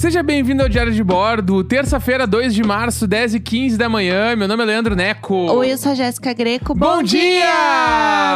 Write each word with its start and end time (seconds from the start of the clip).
Seja 0.00 0.22
bem-vindo 0.22 0.62
ao 0.62 0.68
Diário 0.70 0.94
de 0.94 1.04
Bordo, 1.04 1.62
terça-feira, 1.62 2.26
2 2.26 2.54
de 2.54 2.62
março, 2.62 3.06
10 3.06 3.34
e 3.34 3.40
15 3.40 3.76
da 3.76 3.86
manhã. 3.86 4.34
Meu 4.34 4.48
nome 4.48 4.62
é 4.62 4.66
Leandro 4.66 4.96
Neco. 4.96 5.34
Oi, 5.34 5.72
eu 5.72 5.76
sou 5.76 5.92
a 5.92 5.94
Jéssica 5.94 6.32
Greco. 6.32 6.74
Bom 6.74 6.96
Bom, 6.96 7.02
dia! 7.02 7.44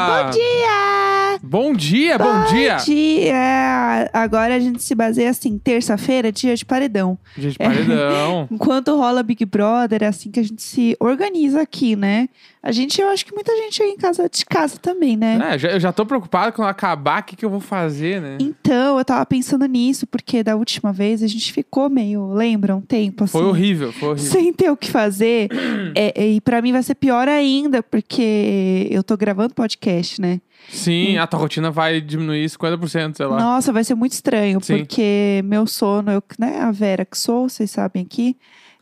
Bom 0.06 0.30
dia! 0.30 1.38
Bom 1.42 1.72
dia, 1.72 2.18
bom, 2.18 2.44
dia! 2.52 2.76
Bom 2.76 2.84
dia! 2.84 4.10
Agora 4.12 4.56
a 4.56 4.60
gente 4.60 4.82
se 4.82 4.94
baseia 4.94 5.30
assim, 5.30 5.56
terça-feira, 5.56 6.30
dia 6.30 6.54
de 6.54 6.66
paredão. 6.66 7.18
Dia 7.34 7.52
de 7.52 7.56
paredão. 7.56 8.46
Enquanto 8.52 8.94
rola 8.94 9.22
Big 9.22 9.46
Brother, 9.46 10.02
é 10.02 10.06
assim 10.08 10.30
que 10.30 10.40
a 10.40 10.42
gente 10.42 10.62
se 10.62 10.94
organiza 11.00 11.62
aqui, 11.62 11.96
né? 11.96 12.28
A 12.66 12.72
gente, 12.72 12.98
eu 12.98 13.08
acho 13.10 13.26
que 13.26 13.34
muita 13.34 13.54
gente 13.56 13.82
aí 13.82 13.90
em 13.90 13.96
casa 13.98 14.26
de 14.26 14.42
casa 14.46 14.78
também, 14.78 15.18
né? 15.18 15.38
É, 15.52 15.58
já- 15.58 15.68
eu 15.68 15.78
já 15.78 15.92
tô 15.92 16.06
preocupado 16.06 16.50
quando 16.54 16.66
acabar, 16.68 17.20
o 17.20 17.24
que, 17.24 17.36
que 17.36 17.44
eu 17.44 17.50
vou 17.50 17.60
fazer, 17.60 18.22
né? 18.22 18.38
Então, 18.40 18.96
eu 18.98 19.04
tava 19.04 19.26
pensando 19.26 19.66
nisso, 19.66 20.06
porque 20.06 20.42
da 20.42 20.56
última 20.56 20.90
vez 20.90 21.22
a 21.22 21.26
gente 21.26 21.52
ficou 21.52 21.90
meio, 21.90 22.32
lembra, 22.32 22.74
um 22.74 22.80
tempo 22.80 23.24
assim. 23.24 23.32
Foi 23.32 23.44
horrível, 23.44 23.92
foi 23.92 24.08
horrível. 24.08 24.30
Sem 24.32 24.50
ter 24.52 24.70
o 24.70 24.76
que 24.78 24.90
fazer. 24.90 25.48
É, 25.96 26.26
e 26.26 26.40
pra 26.40 26.60
mim 26.62 26.72
vai 26.72 26.82
ser 26.82 26.94
pior 26.94 27.28
ainda, 27.28 27.82
porque 27.82 28.88
eu 28.90 29.02
tô 29.04 29.16
gravando 29.16 29.54
podcast, 29.54 30.20
né? 30.20 30.40
Sim, 30.70 31.18
a 31.18 31.26
tua 31.26 31.38
rotina 31.38 31.70
vai 31.70 32.00
diminuir 32.00 32.48
50%, 32.48 33.16
sei 33.16 33.26
lá. 33.26 33.38
Nossa, 33.38 33.72
vai 33.72 33.84
ser 33.84 33.94
muito 33.94 34.12
estranho, 34.12 34.58
Sim. 34.62 34.78
porque 34.78 35.42
meu 35.44 35.66
sono, 35.66 36.10
eu, 36.10 36.22
né, 36.38 36.58
a 36.60 36.70
Vera 36.72 37.04
que 37.04 37.18
sou, 37.18 37.48
vocês 37.48 37.70
sabem 37.70 38.02
aqui, 38.02 38.36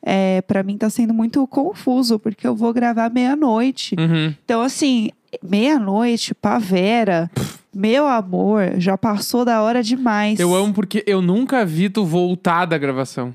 é, 0.05 0.42
para 0.42 0.62
mim 0.62 0.77
tá 0.77 0.91
sendo 0.91 1.15
muito 1.15 1.47
confuso, 1.47 2.19
porque 2.19 2.47
eu 2.47 2.55
vou 2.55 2.73
gravar 2.73 3.10
meia-noite. 3.10 3.95
Uhum. 3.98 4.34
Então, 4.45 4.62
assim, 4.62 5.10
meia-noite 5.43 6.34
pra 6.34 6.59
Vera, 6.59 7.30
meu 7.74 8.07
amor, 8.07 8.74
já 8.79 8.98
passou 8.98 9.45
da 9.45 9.62
hora 9.62 9.82
demais. 9.82 10.38
Eu 10.38 10.54
amo 10.54 10.74
porque 10.74 11.02
eu 11.07 11.23
nunca 11.23 11.65
vi 11.65 11.88
tu 11.88 12.04
voltar 12.04 12.66
da 12.66 12.77
gravação. 12.77 13.35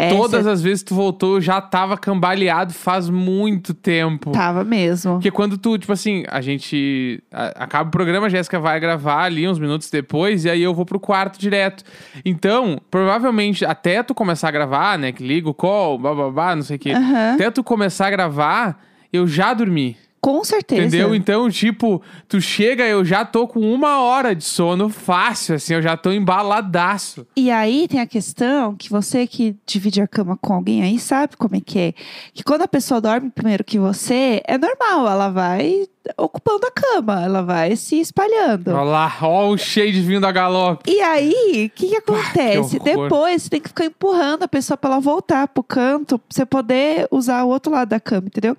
É, 0.00 0.08
Todas 0.16 0.44
cê 0.44 0.50
as 0.50 0.62
vezes 0.62 0.82
que 0.82 0.88
tu 0.88 0.94
voltou, 0.94 1.34
eu 1.36 1.40
já 1.40 1.60
tava 1.60 1.96
cambaleado 1.98 2.72
faz 2.72 3.08
muito 3.10 3.74
tempo. 3.74 4.30
Tava 4.32 4.64
mesmo. 4.64 5.14
Porque 5.14 5.30
quando 5.30 5.58
tu, 5.58 5.76
tipo 5.76 5.92
assim, 5.92 6.24
a 6.28 6.40
gente 6.40 7.22
a- 7.32 7.64
acaba 7.64 7.88
o 7.88 7.92
programa, 7.92 8.26
a 8.26 8.30
Jéssica 8.30 8.58
vai 8.58 8.80
gravar 8.80 9.24
ali 9.24 9.46
uns 9.48 9.58
minutos 9.58 9.90
depois, 9.90 10.44
e 10.44 10.50
aí 10.50 10.62
eu 10.62 10.72
vou 10.74 10.86
pro 10.86 10.98
quarto 10.98 11.38
direto. 11.38 11.84
Então, 12.24 12.80
provavelmente, 12.90 13.64
até 13.64 14.02
tu 14.02 14.14
começar 14.14 14.48
a 14.48 14.52
gravar, 14.52 14.98
né, 14.98 15.12
que 15.12 15.22
liga 15.26 15.48
o 15.48 15.54
call, 15.54 15.98
bababá, 15.98 16.54
não 16.56 16.62
sei 16.62 16.76
o 16.76 16.78
quê. 16.78 16.92
Aham. 16.92 17.34
Até 17.34 17.50
tu 17.50 17.62
começar 17.62 18.06
a 18.06 18.10
gravar, 18.10 18.82
eu 19.12 19.26
já 19.26 19.52
dormi. 19.52 19.96
Com 20.20 20.44
certeza. 20.44 20.82
Entendeu? 20.82 21.14
Então, 21.14 21.48
tipo, 21.48 22.02
tu 22.28 22.40
chega, 22.40 22.84
eu 22.86 23.04
já 23.04 23.24
tô 23.24 23.48
com 23.48 23.60
uma 23.60 24.02
hora 24.02 24.34
de 24.34 24.44
sono 24.44 24.90
fácil, 24.90 25.54
assim, 25.54 25.74
eu 25.74 25.80
já 25.80 25.96
tô 25.96 26.12
embaladaço. 26.12 27.26
E 27.34 27.50
aí 27.50 27.88
tem 27.88 28.00
a 28.00 28.06
questão 28.06 28.76
que 28.76 28.90
você 28.90 29.26
que 29.26 29.56
divide 29.66 30.02
a 30.02 30.06
cama 30.06 30.36
com 30.36 30.52
alguém 30.52 30.82
aí 30.82 30.98
sabe 30.98 31.36
como 31.36 31.56
é 31.56 31.60
que 31.60 31.78
é. 31.78 31.94
Que 32.34 32.44
quando 32.44 32.62
a 32.62 32.68
pessoa 32.68 33.00
dorme 33.00 33.30
primeiro 33.30 33.64
que 33.64 33.78
você, 33.78 34.42
é 34.46 34.58
normal, 34.58 35.08
ela 35.08 35.30
vai 35.30 35.86
ocupando 36.16 36.66
a 36.66 36.70
cama, 36.70 37.22
ela 37.22 37.42
vai 37.42 37.76
se 37.76 38.00
espalhando. 38.00 38.68
Olha 38.68 38.82
lá, 38.82 39.16
ó 39.22 39.48
o 39.48 39.58
shade 39.58 40.00
vindo 40.00 40.26
a 40.26 40.32
galope. 40.32 40.90
E 40.90 41.00
aí, 41.00 41.66
o 41.66 41.76
que, 41.76 41.88
que 41.88 41.96
acontece? 41.96 42.78
que. 42.78 42.84
Depois 42.84 43.42
você 43.42 43.50
tem 43.50 43.60
que 43.60 43.68
ficar 43.68 43.84
empurrando 43.84 44.42
a 44.44 44.48
pessoa 44.48 44.76
pra 44.76 44.90
ela 44.90 45.00
voltar 45.00 45.46
pro 45.48 45.62
canto, 45.62 46.18
pra 46.18 46.26
você 46.30 46.46
poder 46.46 47.06
usar 47.10 47.44
o 47.44 47.48
outro 47.48 47.72
lado 47.72 47.88
da 47.88 48.00
cama, 48.00 48.26
entendeu? 48.28 48.56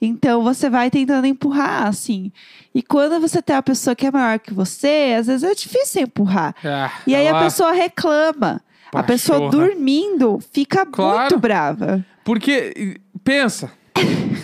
Então 0.00 0.42
você 0.42 0.70
vai 0.70 0.90
tentando 0.90 1.26
empurrar, 1.26 1.86
assim. 1.86 2.32
E 2.74 2.82
quando 2.82 3.20
você 3.20 3.42
tem 3.42 3.56
uma 3.56 3.62
pessoa 3.62 3.94
que 3.96 4.06
é 4.06 4.10
maior 4.10 4.38
que 4.38 4.54
você, 4.54 5.16
às 5.18 5.26
vezes 5.26 5.42
é 5.42 5.54
difícil 5.54 6.02
empurrar. 6.02 6.54
Ah, 6.64 6.90
E 7.06 7.14
aí 7.14 7.26
a 7.26 7.30
olha 7.30 7.38
lá. 7.38 7.44
pessoa 7.44 7.72
reclama. 7.72 8.60
A 8.94 9.02
pessoa 9.02 9.38
Pachorra. 9.50 9.66
dormindo 9.68 10.38
fica 10.52 10.86
Claro. 10.86 11.18
muito 11.20 11.38
brava. 11.38 12.02
Porque, 12.24 12.98
pensa, 13.22 13.70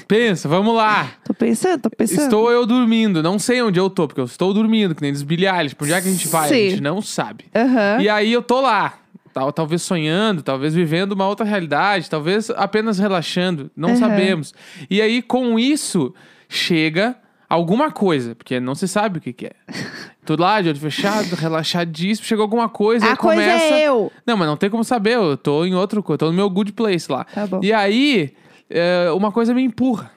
pensa, 0.06 0.48
vamos 0.48 0.74
lá. 0.74 1.12
Tô 1.38 1.44
pensando, 1.44 1.80
tô 1.82 1.90
pensando. 1.90 2.20
Estou 2.22 2.50
eu 2.50 2.64
dormindo, 2.66 3.22
não 3.22 3.38
sei 3.38 3.60
onde 3.62 3.78
eu 3.78 3.90
tô, 3.90 4.06
porque 4.06 4.20
eu 4.20 4.24
estou 4.24 4.54
dormindo, 4.54 4.94
que 4.94 5.02
nem 5.02 5.12
desbilhares. 5.12 5.74
Por 5.74 5.84
onde 5.84 5.94
é 5.94 6.00
que 6.00 6.08
a 6.08 6.10
gente 6.12 6.28
vai? 6.28 6.46
A 6.46 6.48
Sim. 6.48 6.70
gente 6.70 6.80
não 6.82 7.00
sabe. 7.02 7.46
Aham. 7.54 8.00
E 8.02 8.08
aí 8.08 8.32
eu 8.32 8.42
tô 8.42 8.60
lá, 8.60 8.94
tal- 9.32 9.52
talvez 9.52 9.82
sonhando, 9.82 10.42
talvez 10.42 10.74
vivendo 10.74 11.12
uma 11.12 11.26
outra 11.28 11.44
realidade, 11.44 12.08
talvez 12.08 12.50
apenas 12.50 12.98
relaxando, 12.98 13.70
não 13.76 13.90
Aham. 13.90 13.98
sabemos. 13.98 14.54
E 14.88 15.00
aí 15.02 15.20
com 15.22 15.58
isso 15.58 16.14
chega 16.48 17.16
alguma 17.48 17.90
coisa, 17.90 18.34
porque 18.34 18.58
não 18.60 18.74
se 18.74 18.86
sabe 18.88 19.18
o 19.18 19.20
que, 19.20 19.32
que 19.32 19.46
é. 19.46 19.52
Tô 20.24 20.36
lá, 20.36 20.60
de 20.62 20.70
olho 20.70 20.78
fechado, 20.78 21.34
relaxadíssimo, 21.34 22.26
chegou 22.26 22.42
alguma 22.44 22.68
coisa, 22.68 23.10
A 23.12 23.16
coisa 23.16 23.42
começa. 23.42 23.74
é 23.74 23.88
eu. 23.88 24.10
Não, 24.26 24.36
mas 24.38 24.48
não 24.48 24.56
tem 24.56 24.70
como 24.70 24.82
saber, 24.82 25.14
eu 25.16 25.36
tô 25.36 25.66
em 25.66 25.74
outro, 25.74 26.02
eu 26.08 26.16
tô 26.18 26.26
no 26.26 26.32
meu 26.32 26.48
good 26.48 26.72
place 26.72 27.10
lá. 27.12 27.24
Tá. 27.24 27.46
E 27.62 27.72
aí, 27.74 28.32
é, 28.70 29.10
uma 29.12 29.30
coisa 29.30 29.52
me 29.52 29.62
empurra. 29.62 30.10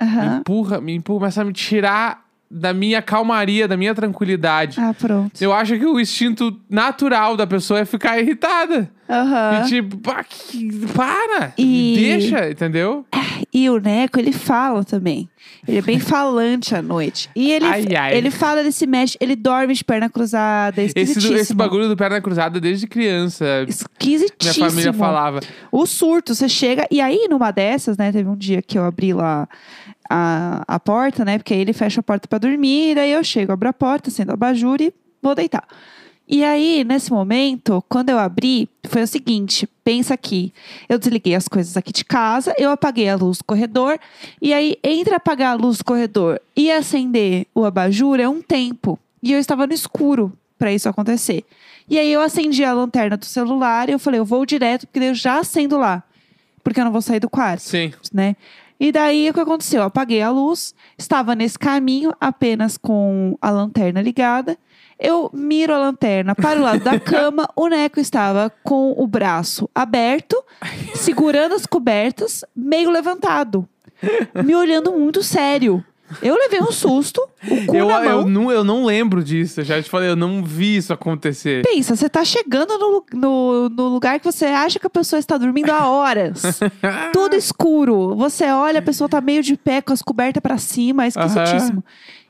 Me 0.00 0.06
Aham. 0.06 0.36
empurra, 0.38 0.80
me 0.80 0.94
empurra, 0.94 1.18
começa 1.20 1.42
a 1.42 1.44
me 1.44 1.52
tirar 1.52 2.24
da 2.52 2.74
minha 2.74 3.00
calmaria, 3.00 3.68
da 3.68 3.76
minha 3.76 3.94
tranquilidade. 3.94 4.76
Ah, 4.80 4.92
pronto. 4.92 5.40
Eu 5.40 5.52
acho 5.52 5.78
que 5.78 5.86
o 5.86 6.00
instinto 6.00 6.58
natural 6.68 7.36
da 7.36 7.46
pessoa 7.46 7.78
é 7.80 7.84
ficar 7.84 8.18
irritada. 8.18 8.90
Aham. 9.08 9.62
E 9.64 9.68
tipo, 9.68 9.96
pá, 9.98 10.24
que- 10.24 10.86
para! 10.94 11.52
E- 11.56 11.94
Deixa, 11.96 12.50
entendeu? 12.50 13.04
E 13.52 13.70
o 13.70 13.78
Neco, 13.78 14.18
ele 14.18 14.32
fala 14.32 14.82
também. 14.84 15.28
Ele 15.66 15.78
é 15.78 15.82
bem 15.82 15.98
falante 16.00 16.74
à 16.74 16.82
noite. 16.82 17.28
E 17.36 17.52
ele, 17.52 17.66
Ai, 17.66 17.84
ai. 17.96 18.16
ele 18.16 18.30
fala, 18.32 18.60
ele 18.60 18.72
se 18.72 18.86
mexe, 18.86 19.16
ele 19.20 19.36
dorme 19.36 19.72
de 19.74 19.84
perna 19.84 20.08
cruzada. 20.10 20.80
É 20.82 20.86
Esse, 20.96 21.20
do- 21.20 21.36
esse 21.36 21.54
bagulho 21.54 21.88
do 21.88 21.96
perna 21.96 22.20
cruzada 22.20 22.58
desde 22.60 22.86
criança. 22.88 23.44
Minha 23.60 23.68
Esquisitíssimo. 23.68 24.68
família 24.70 24.92
falava. 24.92 25.38
O 25.70 25.86
surto, 25.86 26.34
você 26.34 26.48
chega. 26.48 26.84
E 26.90 27.00
aí, 27.00 27.28
numa 27.30 27.52
dessas, 27.52 27.96
né? 27.96 28.10
Teve 28.10 28.28
um 28.28 28.36
dia 28.36 28.60
que 28.60 28.76
eu 28.78 28.84
abri 28.84 29.12
lá 29.12 29.48
a, 30.10 30.64
a 30.66 30.80
porta, 30.80 31.24
né? 31.24 31.38
Porque 31.38 31.54
aí 31.54 31.60
ele 31.60 31.72
fecha 31.72 32.00
a 32.00 32.02
porta 32.02 32.26
pra 32.26 32.38
dormir. 32.38 32.96
Daí 32.96 33.12
eu 33.12 33.22
chego, 33.22 33.52
abro 33.52 33.68
a 33.68 33.72
porta, 33.72 34.10
acendo 34.10 34.32
a 34.32 34.34
abajur 34.34 34.82
e 34.82 34.92
vou 35.22 35.34
deitar. 35.36 35.64
E 36.28 36.44
aí, 36.44 36.84
nesse 36.84 37.10
momento, 37.10 37.84
quando 37.88 38.10
eu 38.10 38.18
abri, 38.18 38.68
foi 38.88 39.02
o 39.02 39.06
seguinte: 39.06 39.68
pensa 39.84 40.14
aqui. 40.14 40.52
Eu 40.88 40.98
desliguei 40.98 41.34
as 41.34 41.48
coisas 41.48 41.76
aqui 41.76 41.92
de 41.92 42.04
casa, 42.04 42.54
eu 42.58 42.70
apaguei 42.70 43.08
a 43.08 43.16
luz 43.16 43.38
do 43.38 43.44
corredor. 43.44 43.98
E 44.42 44.52
aí, 44.52 44.76
entre 44.82 45.14
apagar 45.14 45.52
a 45.52 45.54
luz 45.54 45.78
do 45.78 45.84
corredor 45.84 46.40
e 46.56 46.70
acender 46.70 47.46
o 47.54 47.64
abajur 47.64 48.18
é 48.20 48.28
um 48.28 48.42
tempo. 48.42 48.98
E 49.22 49.32
eu 49.32 49.38
estava 49.38 49.66
no 49.66 49.72
escuro 49.72 50.32
para 50.58 50.72
isso 50.72 50.88
acontecer. 50.88 51.44
E 51.88 51.98
aí 51.98 52.12
eu 52.12 52.20
acendi 52.20 52.62
a 52.62 52.72
lanterna 52.72 53.16
do 53.16 53.24
celular 53.24 53.88
e 53.88 53.92
eu 53.92 53.98
falei, 53.98 54.20
eu 54.20 54.24
vou 54.24 54.46
direto, 54.46 54.86
porque 54.86 55.04
eu 55.04 55.14
já 55.14 55.40
acendo 55.40 55.76
lá. 55.76 56.04
Porque 56.62 56.78
eu 56.78 56.84
não 56.84 56.92
vou 56.92 57.02
sair 57.02 57.18
do 57.18 57.28
quarto, 57.28 57.62
Sim. 57.62 57.92
né? 58.12 58.36
E 58.80 58.90
daí 58.90 59.28
o 59.28 59.34
que 59.34 59.40
aconteceu? 59.40 59.80
Eu 59.80 59.86
apaguei 59.88 60.22
a 60.22 60.30
luz, 60.30 60.74
estava 60.96 61.34
nesse 61.34 61.58
caminho 61.58 62.14
apenas 62.18 62.78
com 62.78 63.36
a 63.38 63.50
lanterna 63.50 64.00
ligada. 64.00 64.56
Eu 64.98 65.30
miro 65.34 65.74
a 65.74 65.78
lanterna 65.78 66.34
para 66.34 66.58
o 66.58 66.62
lado 66.62 66.82
da 66.82 66.98
cama, 67.00 67.46
o 67.54 67.68
Neco 67.68 68.00
estava 68.00 68.50
com 68.64 68.94
o 68.96 69.06
braço 69.06 69.68
aberto, 69.74 70.42
segurando 70.94 71.54
as 71.54 71.66
cobertas, 71.66 72.42
meio 72.56 72.90
levantado, 72.90 73.68
me 74.42 74.54
olhando 74.54 74.92
muito 74.92 75.22
sério. 75.22 75.84
Eu 76.22 76.34
levei 76.34 76.60
um 76.60 76.72
susto, 76.72 77.20
o 77.48 77.66
cu 77.66 77.76
Eu, 77.76 77.88
na 77.88 78.00
mão. 78.00 78.20
eu, 78.20 78.26
não, 78.26 78.52
eu 78.52 78.64
não 78.64 78.84
lembro 78.84 79.22
disso. 79.22 79.60
Eu 79.60 79.64
já 79.64 79.82
te 79.82 79.88
falei, 79.88 80.08
eu 80.10 80.16
não 80.16 80.44
vi 80.44 80.76
isso 80.76 80.92
acontecer. 80.92 81.62
Pensa, 81.64 81.94
você 81.94 82.08
tá 82.08 82.24
chegando 82.24 82.76
no, 82.78 83.04
no, 83.12 83.68
no 83.68 83.88
lugar 83.88 84.18
que 84.18 84.24
você 84.24 84.46
acha 84.46 84.78
que 84.78 84.86
a 84.86 84.90
pessoa 84.90 85.18
está 85.20 85.38
dormindo 85.38 85.70
há 85.70 85.88
horas. 85.88 86.42
Tudo 87.12 87.36
escuro. 87.36 88.14
Você 88.16 88.44
olha, 88.46 88.80
a 88.80 88.82
pessoa 88.82 89.08
tá 89.08 89.20
meio 89.20 89.42
de 89.42 89.56
pé 89.56 89.80
com 89.80 89.92
as 89.92 90.02
cobertas 90.02 90.40
pra 90.42 90.58
cima, 90.58 91.04
é 91.04 91.08
esquisitíssimo. 91.08 91.84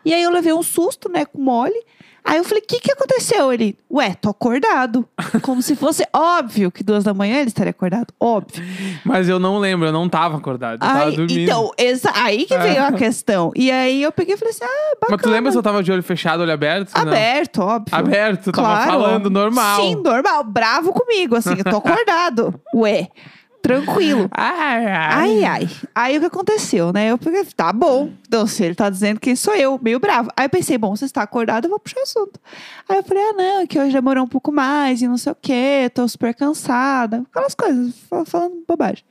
E 0.04 0.14
aí 0.14 0.22
eu 0.22 0.30
levei 0.30 0.52
um 0.52 0.62
susto, 0.62 1.08
né, 1.10 1.24
com 1.24 1.40
mole. 1.40 1.78
Aí 2.24 2.36
eu 2.38 2.44
falei, 2.44 2.62
o 2.62 2.66
que 2.66 2.78
que 2.80 2.92
aconteceu? 2.92 3.52
Ele, 3.52 3.76
ué, 3.90 4.14
tô 4.14 4.28
acordado. 4.30 5.08
Como 5.42 5.62
se 5.62 5.74
fosse 5.74 6.04
óbvio 6.12 6.70
que 6.70 6.84
duas 6.84 7.02
da 7.04 7.14
manhã 7.14 7.38
ele 7.38 7.48
estaria 7.48 7.70
acordado. 7.70 8.08
Óbvio. 8.20 8.62
Mas 9.04 9.28
eu 9.28 9.38
não 9.38 9.58
lembro, 9.58 9.86
eu 9.88 9.92
não 9.92 10.08
tava 10.08 10.36
acordado. 10.36 10.74
Eu 10.74 10.78
tava 10.80 11.04
Aí, 11.06 11.16
dormindo. 11.16 11.40
então, 11.40 11.70
exa- 11.78 12.12
aí 12.14 12.44
que 12.44 12.56
veio 12.58 12.84
a 12.84 12.92
questão. 12.92 13.50
E 13.56 13.70
aí 13.70 14.02
eu 14.02 14.12
peguei 14.12 14.34
e 14.34 14.38
falei 14.38 14.52
assim, 14.52 14.64
ah, 14.64 14.94
bacana. 15.00 15.08
Mas 15.16 15.20
tu 15.22 15.30
lembra 15.30 15.52
se 15.52 15.58
eu 15.58 15.62
tava 15.62 15.82
de 15.82 15.90
olho 15.90 16.02
fechado, 16.02 16.42
olho 16.42 16.52
aberto? 16.52 16.92
Não. 16.94 17.02
Aberto, 17.02 17.62
óbvio. 17.62 17.96
Aberto, 17.98 18.44
tu 18.44 18.52
tava 18.52 18.68
Claro. 18.68 18.90
falando 18.90 19.30
normal. 19.30 19.80
Sim, 19.80 19.96
normal. 19.96 20.44
Bravo 20.44 20.92
comigo, 20.92 21.36
assim. 21.36 21.54
Eu 21.56 21.64
tô 21.64 21.76
acordado. 21.78 22.54
Ué, 22.74 23.08
tranquilo. 23.62 24.28
Ai, 24.32 24.86
ai. 24.86 25.08
Ai, 25.12 25.44
ai. 25.44 25.68
Aí 25.94 26.16
o 26.16 26.20
que 26.20 26.26
aconteceu, 26.26 26.92
né? 26.92 27.10
Eu 27.10 27.18
peguei, 27.18 27.44
tá 27.44 27.72
bom. 27.72 28.10
Então, 28.26 28.46
se 28.46 28.64
ele 28.64 28.74
tá 28.74 28.88
dizendo 28.90 29.20
quem 29.20 29.34
sou 29.36 29.54
eu, 29.54 29.78
meio 29.82 29.98
bravo. 30.00 30.30
Aí 30.36 30.46
eu 30.46 30.50
pensei, 30.50 30.76
bom, 30.78 30.94
você 30.96 31.04
está 31.04 31.22
acordado, 31.22 31.64
eu 31.66 31.70
vou 31.70 31.78
puxar 31.78 32.00
assunto. 32.02 32.40
Aí 32.88 32.96
eu 32.96 33.02
falei, 33.02 33.22
ah, 33.22 33.32
não, 33.32 33.60
é 33.62 33.66
que 33.66 33.78
hoje 33.78 33.92
demorou 33.92 34.24
um 34.24 34.28
pouco 34.28 34.50
mais 34.52 35.00
e 35.02 35.08
não 35.08 35.16
sei 35.18 35.32
o 35.32 35.36
quê, 35.40 35.90
tô 35.94 36.06
super 36.08 36.34
cansada. 36.34 37.22
Aquelas 37.30 37.54
coisas, 37.54 37.94
fal- 38.08 38.24
falando 38.24 38.62
bobagem. 38.66 39.04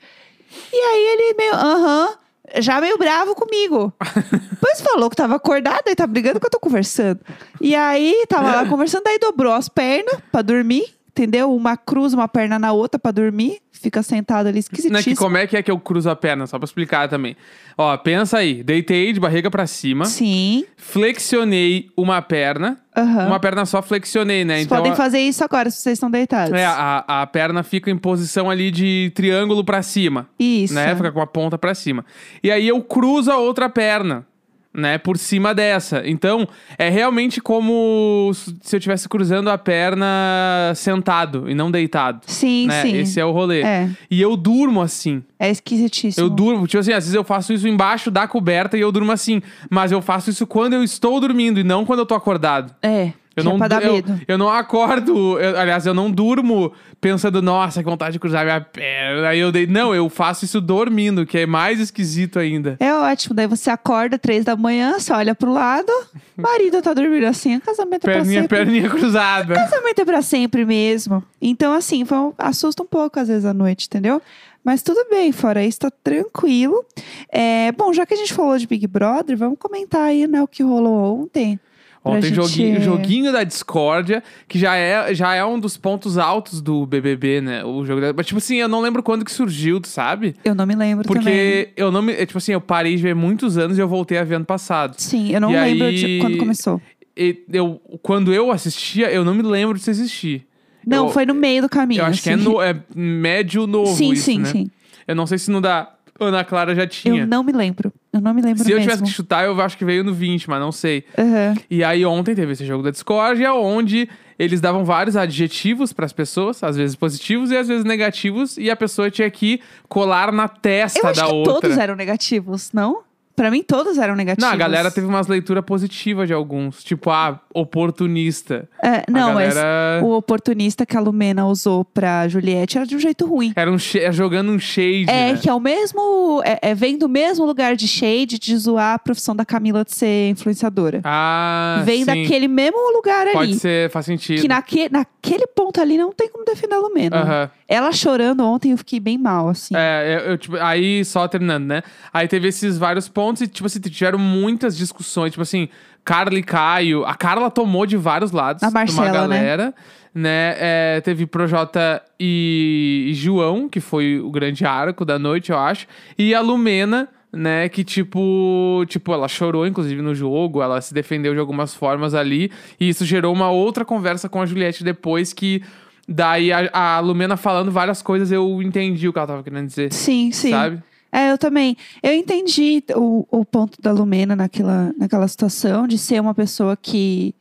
E 0.73 0.75
aí 0.77 1.05
ele 1.13 1.33
meio, 1.37 1.53
aham, 1.53 2.09
já 2.57 2.81
meio 2.81 2.97
bravo 2.97 3.35
comigo. 3.35 3.93
Depois 4.51 4.81
falou 4.81 5.09
que 5.09 5.15
tava 5.15 5.35
acordado, 5.35 5.83
aí 5.87 5.95
tá 5.95 6.05
brigando 6.07 6.39
que 6.39 6.45
eu 6.45 6.49
tô 6.49 6.59
conversando. 6.59 7.19
E 7.61 7.75
aí 7.75 8.25
tava 8.27 8.51
lá 8.55 8.65
conversando, 8.67 9.07
aí 9.07 9.19
dobrou 9.19 9.53
as 9.53 9.69
pernas 9.69 10.15
pra 10.31 10.41
dormir, 10.41 10.85
entendeu? 11.09 11.53
Uma 11.55 11.75
cruza 11.75 12.15
uma 12.15 12.27
perna 12.27 12.57
na 12.57 12.71
outra 12.71 12.97
pra 12.99 13.11
dormir, 13.11 13.57
fica 13.71 14.01
sentado 14.03 14.47
ali 14.47 14.53
Não 14.53 14.57
é 14.57 14.59
esquisitíssimo. 14.59 15.03
que 15.03 15.15
como 15.15 15.37
é 15.37 15.45
que 15.47 15.57
é 15.57 15.61
que 15.63 15.69
eu 15.71 15.79
cruzo 15.79 16.09
a 16.09 16.15
perna? 16.15 16.47
Só 16.47 16.57
pra 16.57 16.65
explicar 16.65 17.07
também. 17.09 17.35
Ó, 17.77 17.95
pensa 17.97 18.37
aí. 18.37 18.61
Deitei 18.63 19.13
de 19.13 19.19
barriga 19.19 19.49
pra 19.49 19.65
cima. 19.67 20.05
Sim. 20.05 20.65
Flexionei 20.77 21.89
uma 21.97 22.21
perna. 22.21 22.77
aham. 22.95 23.27
Uma 23.27 23.39
perna 23.39 23.65
só 23.65 23.81
flexionei, 23.81 24.43
né? 24.43 24.55
Vocês 24.55 24.65
então 24.65 24.77
podem 24.77 24.91
a- 24.91 24.95
fazer 24.95 25.19
isso 25.19 25.43
agora, 25.43 25.69
se 25.71 25.77
vocês 25.77 25.93
estão 25.93 26.11
deitados. 26.11 26.53
é, 26.53 26.65
a, 26.65 27.03
a 27.21 27.27
perna 27.27 27.63
fica 27.63 27.89
em 27.89 27.97
posição 27.97 28.49
ali 28.49 28.69
de 28.69 29.11
triângulo 29.15 29.63
pra 29.63 29.81
cima. 29.81 30.27
Isso. 30.39 30.73
né? 30.73 30.95
Fica 30.95 31.11
com 31.11 31.21
a 31.21 31.27
ponta 31.27 31.57
pra 31.57 31.73
cima. 31.73 32.05
E 32.43 32.51
aí 32.51 32.67
eu 32.67 32.81
cruzo 32.83 33.31
a 33.31 33.37
outra 33.37 33.69
perna, 33.69 34.25
né? 34.73 34.97
Por 34.97 35.17
cima 35.17 35.53
dessa. 35.53 36.03
Então, 36.05 36.47
é 36.77 36.89
realmente 36.89 37.41
como 37.41 38.31
se 38.33 38.75
eu 38.75 38.77
estivesse 38.77 39.09
cruzando 39.09 39.49
a 39.49 39.57
perna 39.57 40.73
sentado 40.75 41.49
e 41.49 41.55
não 41.55 41.71
deitado. 41.71 42.21
Sim, 42.27 42.67
né? 42.67 42.81
sim. 42.81 42.97
Esse 42.97 43.19
é 43.19 43.25
o 43.25 43.31
rolê. 43.31 43.61
É, 43.61 43.89
E 44.09 44.21
eu 44.21 44.35
durmo 44.37 44.81
assim. 44.81 45.23
é 45.39 45.49
esquisitíssimo. 45.49 46.25
Eu 46.25 46.29
durmo, 46.29 46.67
tipo 46.67 46.79
assim, 46.79 46.91
às 46.91 47.03
vezes 47.03 47.13
eu 47.13 47.23
faço 47.23 47.53
isso 47.53 47.67
embaixo 47.67 48.09
da 48.11 48.27
coberta 48.27 48.77
e 48.77 48.81
eu 48.81 48.91
durmo 48.91 49.11
assim. 49.11 49.41
Mas 49.69 49.91
eu 49.91 50.01
faço 50.01 50.29
isso 50.29 50.45
quando 50.45 50.73
eu 50.73 50.83
estou 50.83 51.19
dormindo 51.19 51.59
e 51.59 51.63
não 51.63 51.85
quando 51.85 51.99
eu 51.99 52.05
tô 52.05 52.15
acordado. 52.15 52.73
É, 52.81 53.11
Eu 53.39 53.43
não, 53.43 53.55
é 53.55 53.57
pra 53.57 53.67
dar 53.67 53.83
eu, 53.83 53.93
medo. 53.93 54.21
eu 54.27 54.37
não 54.37 54.49
acordo, 54.49 55.39
eu- 55.39 55.57
aliás, 55.59 55.85
eu 55.85 55.93
não 55.93 56.09
durmo 56.11 56.71
pensando, 57.01 57.41
nossa, 57.41 57.81
que 57.83 57.89
vontade 57.89 58.13
de 58.13 58.19
cruzar 58.19 58.43
minha 58.43 58.59
perna. 58.61 59.27
Aí 59.29 59.39
eu 59.39 59.51
dei. 59.51 59.65
Não, 59.65 59.93
eu 59.95 60.09
faço 60.09 60.45
isso 60.45 60.59
dormindo, 60.61 61.25
que 61.25 61.37
é 61.39 61.45
mais 61.45 61.79
esquisito 61.79 62.37
ainda. 62.39 62.75
É 62.79 62.93
ótimo, 62.93 63.33
daí 63.35 63.47
você 63.47 63.69
acorda 63.69 64.17
três 64.19 64.43
da 64.45 64.55
manhã, 64.55 64.99
você 64.99 65.13
olha 65.13 65.33
pro 65.33 65.51
lado, 65.51 65.91
marido 66.37 66.81
tá 66.81 66.93
dormindo 66.93 67.25
assim, 67.25 67.55
o 67.57 67.61
casamento 67.61 68.03
é 68.07 68.11
pra 68.11 68.13
Perninha, 68.21 68.41
sempre. 68.41 68.57
perninha 68.57 68.89
cruzada. 68.89 69.55
Casamento 69.55 69.99
é 70.01 70.05
pra 70.05 70.21
sempre 70.21 70.65
mesmo. 70.65 71.23
Então, 71.41 71.73
assim, 71.73 72.03
um- 72.03 72.33
assusta 72.37 72.83
um 72.83 72.87
pouco 72.87 73.19
às 73.19 73.27
vezes 73.27 73.45
à 73.45 73.53
noite, 73.53 73.85
entendeu? 73.87 74.21
Mas 74.61 74.83
tudo 74.83 75.05
bem, 75.09 75.31
fora 75.31 75.63
isso, 75.63 75.79
tá 75.79 75.89
tranquilo. 76.03 76.83
É, 77.31 77.71
bom, 77.71 77.93
já 77.93 78.05
que 78.05 78.13
a 78.13 78.17
gente 78.17 78.33
falou 78.33 78.57
de 78.57 78.67
Big 78.67 78.85
Brother, 78.87 79.37
vamos 79.37 79.57
comentar 79.57 80.01
aí, 80.01 80.27
né, 80.27 80.41
o 80.43 80.47
que 80.47 80.61
rolou 80.61 81.21
ontem. 81.23 81.57
Ontem, 82.03 82.27
gente- 82.27 82.35
joguinho, 82.35 82.81
joguinho 82.81 83.31
da 83.31 83.43
discórdia, 83.43 84.23
que 84.47 84.57
já 84.57 84.75
é, 84.75 85.13
já 85.13 85.35
é 85.35 85.43
um 85.43 85.59
dos 85.59 85.75
pontos 85.77 86.17
altos 86.17 86.61
do 86.61 86.85
BBB, 86.85 87.41
né? 87.41 87.63
O 87.65 87.85
jogo 87.85 87.99
da... 87.99 88.13
Mas, 88.13 88.25
tipo 88.25 88.37
assim, 88.37 88.55
eu 88.55 88.69
não 88.69 88.79
lembro 88.81 89.03
quando 89.03 89.25
que 89.25 89.31
surgiu, 89.31 89.81
tu 89.81 89.87
sabe? 89.89 90.33
Eu 90.45 90.55
não 90.55 90.65
me 90.65 90.75
lembro 90.75 91.03
também. 91.05 91.21
Porque 91.21 91.69
eu 91.75 91.91
não 91.91 92.01
me... 92.01 92.13
é, 92.13 92.25
Tipo 92.25 92.37
assim, 92.37 92.53
eu 92.53 92.61
parei 92.61 92.95
de 92.95 93.01
ver 93.03 93.13
muitos 93.13 93.57
anos 93.57 93.77
e 93.77 93.81
eu 93.81 93.87
voltei 93.87 94.17
a 94.17 94.23
ver 94.23 94.35
ano 94.35 94.45
passado. 94.45 94.95
Sim, 94.97 95.31
eu 95.33 95.41
não 95.41 95.51
E 95.51 95.55
lembro 95.59 95.87
aí- 95.87 95.95
de 95.95 96.19
quando 96.21 96.37
começou. 96.37 96.81
E 97.17 97.43
eu, 97.51 97.81
quando 98.01 98.33
eu 98.33 98.49
assistia, 98.49 99.11
eu 99.11 99.25
não 99.25 99.33
me 99.35 99.43
lembro 99.43 99.77
de 99.77 99.83
se 99.83 99.89
existir. 99.91 100.47
Não, 100.87 101.07
Eu- 101.07 101.11
foi 101.11 101.25
no 101.25 101.33
meio 101.33 101.63
do 101.63 101.67
caminho. 101.69 101.99
Eu 102.01 102.05
acho 102.05 102.23
que 102.23 102.29
é, 102.29 102.33
assim. 102.35 102.43
no, 102.43 102.61
é 102.61 102.73
médio 102.95 103.67
novo 103.67 103.93
Sim, 103.93 104.13
isso, 104.13 104.23
sim, 104.23 104.39
né? 104.39 104.45
sim. 104.45 104.71
Eu 105.05 105.15
não 105.15 105.27
sei 105.27 105.37
se 105.37 105.51
no 105.51 105.59
da 105.59 105.91
Ana 106.17 106.45
Clara 106.45 106.73
já 106.73 106.87
tinha. 106.87 107.23
Eu 107.23 107.27
não 107.27 107.43
me 107.43 107.51
lembro. 107.51 107.91
Eu 108.11 108.19
não 108.21 108.33
me 108.33 108.41
lembro 108.41 108.63
Se 108.63 108.71
eu 108.71 108.77
mesmo. 108.77 108.89
tivesse 108.91 109.03
que 109.03 109.15
chutar, 109.15 109.45
eu 109.45 109.59
acho 109.61 109.77
que 109.77 109.85
veio 109.85 110.03
no 110.03 110.13
20, 110.13 110.49
mas 110.49 110.59
não 110.59 110.71
sei. 110.71 111.03
Aham. 111.17 111.55
E 111.69 111.83
aí 111.83 112.03
ontem 112.05 112.33
teve 112.33 112.53
esse 112.53 112.65
jogo 112.65 112.81
da 112.83 112.89
discórdia, 112.89 113.53
onde 113.53 114.09
eles 114.39 114.59
davam 114.59 114.83
vários 114.83 115.15
adjetivos 115.15 115.93
pras 115.93 116.11
pessoas, 116.11 116.63
às 116.63 116.75
vezes 116.75 116.95
positivos 116.95 117.51
e 117.51 117.57
às 117.57 117.67
vezes 117.67 117.83
negativos, 117.85 118.57
e 118.57 118.69
a 118.71 118.75
pessoa 118.75 119.11
tinha 119.11 119.29
que 119.29 119.61
colar 119.87 120.31
na 120.31 120.47
testa 120.47 120.99
Eu 120.99 121.07
acho 121.09 121.19
da 121.21 121.27
que 121.27 121.33
outra. 121.33 121.53
todos 121.61 121.77
eram 121.77 121.95
negativos, 121.95 122.71
não? 122.73 123.01
Pra 123.39 123.49
mim, 123.49 123.63
todos 123.63 123.97
eram 123.97 124.15
negativos. 124.15 124.45
Não, 124.45 124.53
a 124.53 124.57
galera 124.57 124.91
teve 124.91 125.07
umas 125.07 125.27
leituras 125.27 125.63
positivas 125.63 126.27
de 126.27 126.33
alguns, 126.33 126.83
tipo, 126.83 127.09
ah, 127.09 127.39
oportunista. 127.53 128.67
É, 128.83 129.03
não, 129.09 129.31
a 129.31 129.33
mas 129.33 129.53
galera 129.55 130.03
o 130.05 130.11
oportunista 130.15 130.85
que 130.85 130.97
a 130.97 130.99
Lumena 130.99 131.45
usou 131.45 131.85
pra 131.85 132.27
Juliette 132.27 132.77
era 132.77 132.85
de 132.85 132.95
um 132.95 132.99
jeito 132.99 133.25
ruim. 133.25 133.53
era 133.55 133.71
um 133.71 133.77
sh- 133.79 134.11
jogando 134.11 134.51
um 134.51 134.59
shade, 134.59 135.05
É, 135.09 135.31
né? 135.33 135.39
que 135.41 135.49
é 135.49 135.53
o 135.53 135.59
mesmo. 135.59 136.41
É, 136.43 136.71
é, 136.71 136.75
vem 136.75 136.97
do 136.97 137.07
mesmo 137.07 137.45
lugar 137.45 137.75
de 137.77 137.87
shade 137.87 138.37
de 138.37 138.57
zoar 138.57 138.95
a 138.95 138.99
profissão 138.99 139.33
da 139.35 139.45
Camila 139.45 139.83
de 139.85 139.93
ser 139.93 140.29
influenciadora. 140.31 141.01
Ah, 141.05 141.81
vem 141.85 141.99
sim. 141.99 142.05
daquele 142.05 142.47
mesmo 142.49 142.77
lugar 142.93 143.25
Pode 143.31 143.51
ali. 143.51 143.55
ser, 143.59 143.89
faz 143.89 144.05
sentido. 144.05 144.41
Que 144.41 144.47
naque, 144.49 144.89
naquele 144.91 145.47
ponto 145.69 145.79
ali 145.79 145.97
não 145.97 146.11
tem 146.11 146.27
como 146.29 146.43
defender 146.43 146.75
a 146.75 146.79
Lumena. 146.79 147.17
Aham. 147.17 147.51
Ela 147.67 147.91
chorando 147.91 148.43
ontem, 148.43 148.71
eu 148.71 148.77
fiquei 148.77 148.99
bem 148.99 149.17
mal, 149.17 149.49
assim. 149.49 149.75
É, 149.77 150.15
eu, 150.15 150.31
eu, 150.31 150.37
tipo, 150.37 150.57
aí 150.57 151.05
só 151.05 151.27
terminando, 151.27 151.65
né? 151.65 151.83
Aí 152.11 152.27
teve 152.27 152.47
esses 152.47 152.77
vários 152.77 153.07
pontos 153.07 153.43
e, 153.43 153.47
tipo 153.47 153.67
assim, 153.67 153.79
tiveram 153.79 154.17
muitas 154.17 154.75
discussões. 154.75 155.31
Tipo 155.31 155.43
assim, 155.43 155.69
Carla 156.03 156.37
e 156.37 156.43
Caio. 156.43 157.05
A 157.05 157.13
Carla 157.13 157.51
tomou 157.51 157.85
de 157.85 157.95
vários 157.95 158.31
lados. 158.31 158.63
A 158.63 158.67
de 158.67 158.73
uma 158.73 158.79
Marcela, 158.79 159.07
né? 159.07 159.13
galera. 159.13 159.73
Né? 160.13 160.55
É, 160.57 161.01
teve 161.01 161.27
Projota 161.27 162.01
e, 162.19 163.09
e 163.09 163.13
João, 163.13 163.69
que 163.69 163.79
foi 163.79 164.19
o 164.19 164.31
grande 164.31 164.65
arco 164.65 165.05
da 165.05 165.19
noite, 165.19 165.51
eu 165.51 165.57
acho. 165.57 165.87
E 166.17 166.33
a 166.33 166.41
Lumena. 166.41 167.07
Né, 167.31 167.69
que 167.69 167.83
tipo, 167.83 168.83
tipo, 168.87 169.13
ela 169.13 169.27
chorou 169.27 169.67
inclusive 169.67 170.01
no 170.01 170.15
jogo, 170.15 170.63
ela 170.63 170.81
se 170.81 170.91
defendeu 170.91 171.31
de 171.31 171.39
algumas 171.39 171.75
formas 171.75 172.15
ali, 172.15 172.51
e 172.79 172.89
isso 172.89 173.05
gerou 173.05 173.31
uma 173.31 173.51
outra 173.51 173.85
conversa 173.85 174.27
com 174.27 174.41
a 174.41 174.47
Juliette 174.47 174.83
depois 174.83 175.31
que 175.31 175.61
daí 176.07 176.51
a, 176.51 176.71
a 176.73 176.99
Lumena 176.99 177.37
falando 177.37 177.71
várias 177.71 178.01
coisas, 178.01 178.31
eu 178.31 178.63
entendi 178.63 179.07
o 179.07 179.13
que 179.13 179.19
ela 179.19 179.27
tava 179.27 179.43
querendo 179.43 179.67
dizer. 179.67 179.93
Sim, 179.93 180.31
sim. 180.31 180.49
Sabe? 180.49 180.81
É, 181.11 181.31
eu 181.31 181.37
também. 181.37 181.75
Eu 182.01 182.13
entendi 182.13 182.83
o, 182.95 183.25
o 183.29 183.45
ponto 183.45 183.81
da 183.81 183.91
Lumena 183.91 184.35
naquela, 184.35 184.93
naquela 184.97 185.27
situação 185.27 185.87
de 185.87 185.97
ser 185.97 186.19
uma 186.19 186.33
pessoa 186.33 186.75
que 186.75 187.33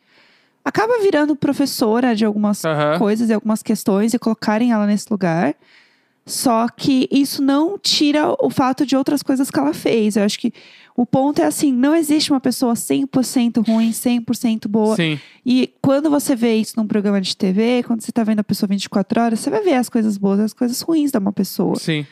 acaba 0.65 1.01
virando 1.01 1.37
professora 1.37 2.15
de 2.15 2.25
algumas 2.25 2.65
Aham. 2.65 2.99
coisas 2.99 3.31
e 3.31 3.33
algumas 3.33 3.63
questões 3.63 4.13
e 4.15 4.19
colocarem 4.19 4.73
ela 4.73 4.87
nesse 4.87 5.07
lugar. 5.11 5.55
Só 6.29 6.69
que 6.69 7.09
isso 7.11 7.43
não 7.43 7.79
tira 7.79 8.37
o 8.39 8.51
fato 8.51 8.85
de 8.85 8.95
outras 8.95 9.23
coisas 9.23 9.51
que 9.51 9.59
ela 9.59 9.73
fez. 9.73 10.15
Eu 10.15 10.25
acho 10.25 10.39
que 10.39 10.53
o 10.95 11.07
ponto 11.07 11.41
é 11.41 11.47
assim: 11.47 11.73
não 11.73 11.97
existe 11.97 12.31
uma 12.31 12.39
pessoa 12.39 12.75
100% 12.75 13.67
ruim, 13.67 13.91
100% 13.91 14.69
boa. 14.69 14.95
Sim. 14.95 15.19
E 15.45 15.73
quando 15.81 16.11
você 16.11 16.37
vê 16.37 16.57
isso 16.57 16.75
num 16.77 16.87
programa 16.87 17.19
de 17.19 17.35
TV, 17.35 17.83
quando 17.83 18.03
você 18.03 18.13
tá 18.13 18.23
vendo 18.23 18.41
a 18.41 18.45
pessoa 18.45 18.69
24 18.69 19.21
horas, 19.21 19.41
você 19.41 19.49
vai 19.49 19.63
ver 19.63 19.75
as 19.75 19.89
coisas 19.89 20.19
boas 20.19 20.39
e 20.39 20.43
as 20.43 20.53
coisas 20.53 20.81
ruins 20.83 21.11
de 21.11 21.17
uma 21.17 21.33
pessoa. 21.33 21.77
Sim. 21.77 22.07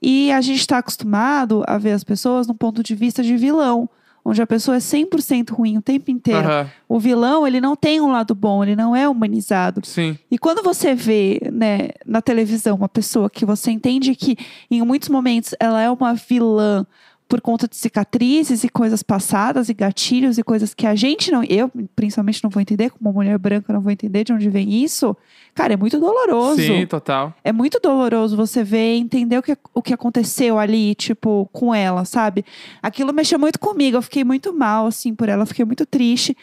E 0.00 0.32
a 0.32 0.40
gente 0.40 0.60
está 0.60 0.78
acostumado 0.78 1.62
a 1.66 1.76
ver 1.76 1.92
as 1.92 2.04
pessoas 2.04 2.46
num 2.46 2.54
ponto 2.54 2.82
de 2.82 2.94
vista 2.94 3.22
de 3.22 3.36
vilão, 3.36 3.88
onde 4.28 4.42
a 4.42 4.46
pessoa 4.46 4.76
é 4.76 4.80
100% 4.80 5.50
ruim 5.50 5.78
o 5.78 5.82
tempo 5.82 6.10
inteiro. 6.10 6.46
Aham. 6.46 6.70
O 6.88 6.98
vilão, 6.98 7.46
ele 7.46 7.60
não 7.60 7.74
tem 7.74 8.00
um 8.00 8.10
lado 8.10 8.34
bom, 8.34 8.62
ele 8.62 8.76
não 8.76 8.94
é 8.94 9.08
humanizado. 9.08 9.80
Sim. 9.84 10.18
E 10.30 10.38
quando 10.38 10.62
você 10.62 10.94
vê, 10.94 11.40
né, 11.52 11.90
na 12.04 12.20
televisão 12.20 12.76
uma 12.76 12.88
pessoa 12.88 13.30
que 13.30 13.44
você 13.44 13.70
entende 13.70 14.14
que 14.14 14.36
em 14.70 14.82
muitos 14.82 15.08
momentos 15.08 15.54
ela 15.58 15.80
é 15.80 15.90
uma 15.90 16.14
vilã 16.14 16.86
por 17.28 17.42
conta 17.42 17.68
de 17.68 17.76
cicatrizes 17.76 18.64
e 18.64 18.68
coisas 18.70 19.02
passadas 19.02 19.68
e 19.68 19.74
gatilhos 19.74 20.38
e 20.38 20.42
coisas 20.42 20.72
que 20.72 20.86
a 20.86 20.94
gente 20.94 21.30
não, 21.30 21.44
eu 21.44 21.70
principalmente 21.94 22.42
não 22.42 22.48
vou 22.48 22.62
entender, 22.62 22.88
como 22.90 23.10
uma 23.10 23.12
mulher 23.12 23.36
branca 23.36 23.70
não 23.72 23.82
vou 23.82 23.92
entender 23.92 24.24
de 24.24 24.32
onde 24.32 24.48
vem 24.48 24.82
isso. 24.82 25.14
Cara, 25.54 25.74
é 25.74 25.76
muito 25.76 26.00
doloroso. 26.00 26.62
Sim, 26.62 26.86
total. 26.86 27.34
É 27.44 27.52
muito 27.52 27.78
doloroso 27.82 28.34
você 28.34 28.64
ver 28.64 28.94
e 28.96 28.98
entender 28.98 29.36
o 29.36 29.42
que, 29.42 29.56
o 29.74 29.82
que 29.82 29.92
aconteceu 29.92 30.58
ali, 30.58 30.94
tipo, 30.94 31.48
com 31.52 31.74
ela, 31.74 32.06
sabe? 32.06 32.44
Aquilo 32.82 33.12
mexeu 33.12 33.38
muito 33.38 33.58
comigo, 33.58 33.98
eu 33.98 34.02
fiquei 34.02 34.24
muito 34.24 34.52
mal, 34.54 34.86
assim, 34.86 35.14
por 35.14 35.28
ela, 35.28 35.44
fiquei 35.44 35.66
muito 35.66 35.84
triste. 35.84 36.34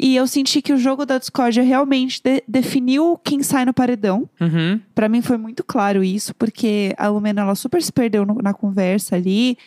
E 0.00 0.14
eu 0.14 0.28
senti 0.28 0.62
que 0.62 0.72
o 0.72 0.76
jogo 0.78 1.04
da 1.04 1.18
discórdia 1.18 1.60
realmente 1.64 2.22
de- 2.22 2.44
definiu 2.46 3.18
quem 3.24 3.42
sai 3.42 3.64
no 3.64 3.74
paredão. 3.74 4.30
Uhum. 4.40 4.80
Pra 4.94 5.08
mim 5.08 5.20
foi 5.20 5.36
muito 5.36 5.64
claro 5.64 6.04
isso, 6.04 6.32
porque 6.36 6.94
a 6.96 7.08
Lumena, 7.08 7.40
ela 7.42 7.56
super 7.56 7.82
se 7.82 7.92
perdeu 7.92 8.24
no- 8.24 8.38
na 8.40 8.54
conversa 8.54 9.16
ali. 9.16 9.58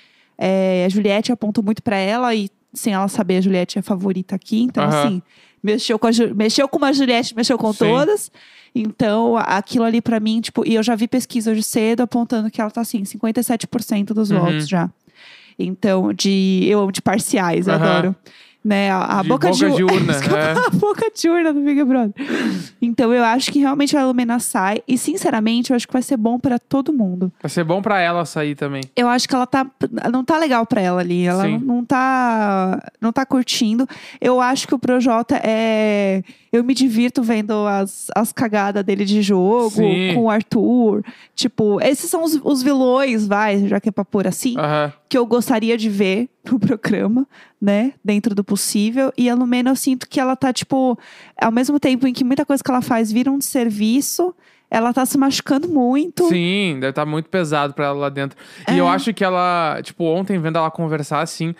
É, 0.44 0.86
a 0.86 0.90
Juliette 0.90 1.32
apontou 1.32 1.64
muito 1.64 1.84
pra 1.84 1.96
ela 1.98 2.34
e, 2.34 2.50
sem 2.74 2.94
ela 2.94 3.08
saber, 3.08 3.38
a 3.38 3.42
Juliette 3.42 3.78
é 3.78 3.82
a 3.82 3.84
favorita 3.84 4.36
aqui. 4.36 4.64
Então, 4.64 4.84
Aham. 4.84 5.04
assim, 5.06 5.22
mexeu 5.62 6.00
com, 6.00 6.08
a, 6.08 6.12
Ju- 6.12 6.34
mexeu 6.34 6.68
com 6.68 6.80
uma 6.80 6.92
Juliette, 6.92 7.36
mexeu 7.36 7.58
com 7.60 7.72
Sim. 7.72 7.80
todas. 7.80 8.32
Então, 8.74 9.38
aquilo 9.38 9.84
ali 9.86 10.02
pra 10.02 10.20
mim, 10.20 10.42
tipo, 10.42 10.66
e 10.66 10.74
eu 10.74 10.82
já 10.82 10.96
vi 10.96 11.08
pesquisa 11.08 11.52
hoje 11.52 11.62
cedo 11.62 12.02
apontando 12.02 12.50
que 12.50 12.60
ela 12.60 12.72
tá 12.72 12.82
assim, 12.82 13.04
57% 13.04 14.14
dos 14.16 14.32
Uhum. 14.32 14.40
votos 14.40 14.68
já. 14.68 14.90
Então, 15.60 16.12
de. 16.14 16.66
Eu 16.68 16.80
amo 16.80 16.92
de 16.92 17.02
parciais, 17.02 17.68
eu 17.68 17.74
Aham. 17.76 17.84
adoro. 17.98 18.16
Né, 18.64 18.92
a, 18.92 19.20
a 19.20 19.24
boca, 19.24 19.48
boca 19.48 19.52
de, 19.52 19.76
de 19.76 19.84
urna, 19.84 20.14
é. 20.38 20.68
a 20.68 20.70
boca 20.70 21.12
de 21.16 21.28
urna 21.28 21.52
do 21.52 21.62
Big 21.62 21.84
Brother. 21.84 22.14
Então 22.80 23.12
eu 23.12 23.24
acho 23.24 23.52
que 23.52 23.58
realmente 23.58 23.98
a 23.98 24.06
Lumena 24.06 24.38
sai. 24.40 24.84
E 24.88 25.00
sinceramente, 25.00 25.72
eu 25.72 25.76
acho 25.76 25.88
que 25.88 25.94
vai 25.94 26.04
ser 26.04 26.16
bom 26.16 26.38
pra 26.38 26.60
todo 26.60 26.94
mundo. 26.94 27.32
Vai 27.42 27.50
ser 27.50 27.64
bom 27.64 27.82
pra 27.82 28.00
ela 28.00 28.24
sair 28.24 28.54
também. 28.54 28.84
Eu 28.96 29.08
acho 29.10 29.28
que 29.28 29.34
ela 29.34 29.48
tá. 29.48 29.66
Não 30.12 30.24
tá 30.24 30.38
legal 30.38 30.64
pra 30.68 30.80
ela 30.80 31.02
ali. 31.02 31.26
Ela 31.26 31.46
Sim. 31.46 31.58
não 31.58 31.84
tá. 31.84 32.80
Não 33.02 33.12
tá 33.12 33.26
curtindo. 33.26 33.88
Eu 34.20 34.40
acho 34.40 34.68
que 34.68 34.76
o 34.76 34.80
Projota 34.80 35.42
é. 35.44 36.22
Eu 36.52 36.64
me 36.66 36.74
divirto 36.74 37.24
vendo 37.24 37.54
as, 37.66 38.08
as 38.14 38.34
cagadas 38.34 38.84
dele 38.84 39.06
de 39.06 39.22
jogo, 39.22 39.70
Sim. 39.70 40.14
com 40.14 40.24
o 40.26 40.30
Arthur. 40.30 41.02
Tipo, 41.34 41.80
esses 41.82 42.10
são 42.10 42.24
os, 42.26 42.40
os 42.44 42.62
vilões, 42.62 43.26
vai, 43.26 43.68
já 43.68 43.80
que 43.80 43.88
é 43.88 43.92
pra 43.92 44.04
pôr 44.04 44.28
assim, 44.28 44.56
que 45.08 45.18
eu 45.18 45.26
gostaria 45.26 45.78
de 45.78 45.90
ver 45.90 46.30
no 46.52 46.60
programa, 46.60 47.26
né? 47.62 47.94
Dentro 48.04 48.36
do 48.36 48.44
possível. 48.44 49.14
E 49.18 49.30
a 49.30 49.36
Lumena, 49.36 49.70
eu 49.72 49.76
sinto 49.78 50.10
que 50.10 50.20
ela 50.20 50.36
tá, 50.36 50.52
tipo, 50.52 51.00
ao 51.42 51.52
mesmo 51.54 51.80
tempo 51.80 52.06
em 52.06 52.12
que 52.12 52.24
muita 52.26 52.46
coisa 52.46 52.62
que 52.62 52.70
ela 52.70 52.82
faz 52.82 53.12
vira 53.14 53.32
um 53.32 53.40
serviço, 53.40 54.36
ela 54.70 54.92
tá 54.94 55.06
se 55.06 55.18
machucando 55.18 55.70
muito. 55.70 56.28
Sim, 56.28 56.74
deve 56.82 56.90
estar 56.90 57.06
muito 57.06 57.30
pesado 57.30 57.74
pra 57.74 57.86
ela 57.86 57.98
lá 57.98 58.10
dentro. 58.10 58.38
E 58.70 58.78
eu 58.78 58.88
É. 58.88 58.90
acho 58.90 59.14
que 59.14 59.24
ela, 59.24 59.80
tipo, 59.84 60.04
ontem 60.04 60.38
vendo 60.38 60.58
ela 60.58 60.70
conversar 60.72 61.22
assim, 61.22 61.56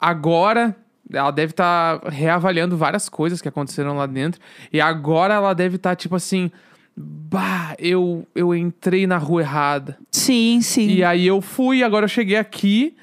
agora 0.00 0.74
ela 1.12 1.30
deve 1.30 1.52
estar 1.52 2.00
reavaliando 2.04 2.76
várias 2.76 3.08
coisas 3.08 3.40
que 3.40 3.48
aconteceram 3.48 3.96
lá 3.96 4.06
dentro. 4.06 4.40
E 4.72 4.80
agora 4.80 5.34
ela 5.34 5.54
deve 5.54 5.76
estar, 5.76 5.96
tipo 5.96 6.16
assim. 6.16 6.50
Bah, 6.96 7.74
eu, 7.78 8.26
eu 8.34 8.54
entrei 8.54 9.06
na 9.06 9.16
rua 9.16 9.42
errada. 9.42 9.96
Sim, 10.10 10.60
sim. 10.60 10.88
E 10.88 11.04
aí 11.04 11.26
eu 11.26 11.40
fui, 11.40 11.82
agora 11.82 12.04
eu 12.04 12.08
cheguei 12.08 12.36
aqui. 12.36 12.96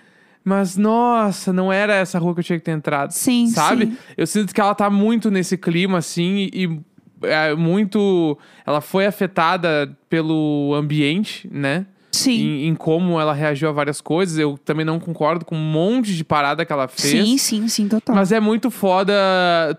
Mas, 0.44 0.78
nossa, 0.78 1.52
não 1.52 1.74
era 1.74 1.94
essa 1.94 2.18
rua 2.20 2.34
que 2.34 2.40
eu 2.40 2.44
tinha 2.44 2.60
que 2.60 2.64
ter 2.64 2.72
entrado. 2.72 3.12
Sim, 3.12 3.48
Sabe? 3.48 3.88
sim. 3.88 3.98
Eu 4.16 4.26
sinto 4.26 4.54
que 4.54 4.62
ela 4.62 4.74
tá 4.74 4.90
muito 4.90 5.30
nesse 5.30 5.58
clima, 5.58 5.98
assim, 5.98 6.50
e 6.54 6.80
é, 7.24 7.54
muito. 7.54 8.38
Ela 8.66 8.80
foi 8.80 9.06
afetada 9.06 9.98
pelo 10.10 10.74
ambiente, 10.74 11.50
né? 11.52 11.86
Sim. 12.18 12.40
Em, 12.40 12.68
em 12.68 12.76
como 12.76 13.20
ela 13.20 13.34
reagiu 13.34 13.70
a 13.70 13.72
várias 13.72 14.02
coisas. 14.02 14.38
Eu 14.38 14.58
também 14.58 14.86
não 14.86 15.00
concordo 15.00 15.46
com 15.46 15.56
um 15.56 15.72
monte 15.72 16.16
de 16.16 16.24
parada 16.24 16.66
que 16.66 16.72
ela 16.74 16.88
fez. 16.88 17.28
Sim, 17.28 17.38
sim, 17.38 17.68
sim, 17.68 17.88
total. 17.88 18.16
Mas 18.16 18.32
é 18.32 18.40
muito 18.40 18.70
foda 18.72 19.14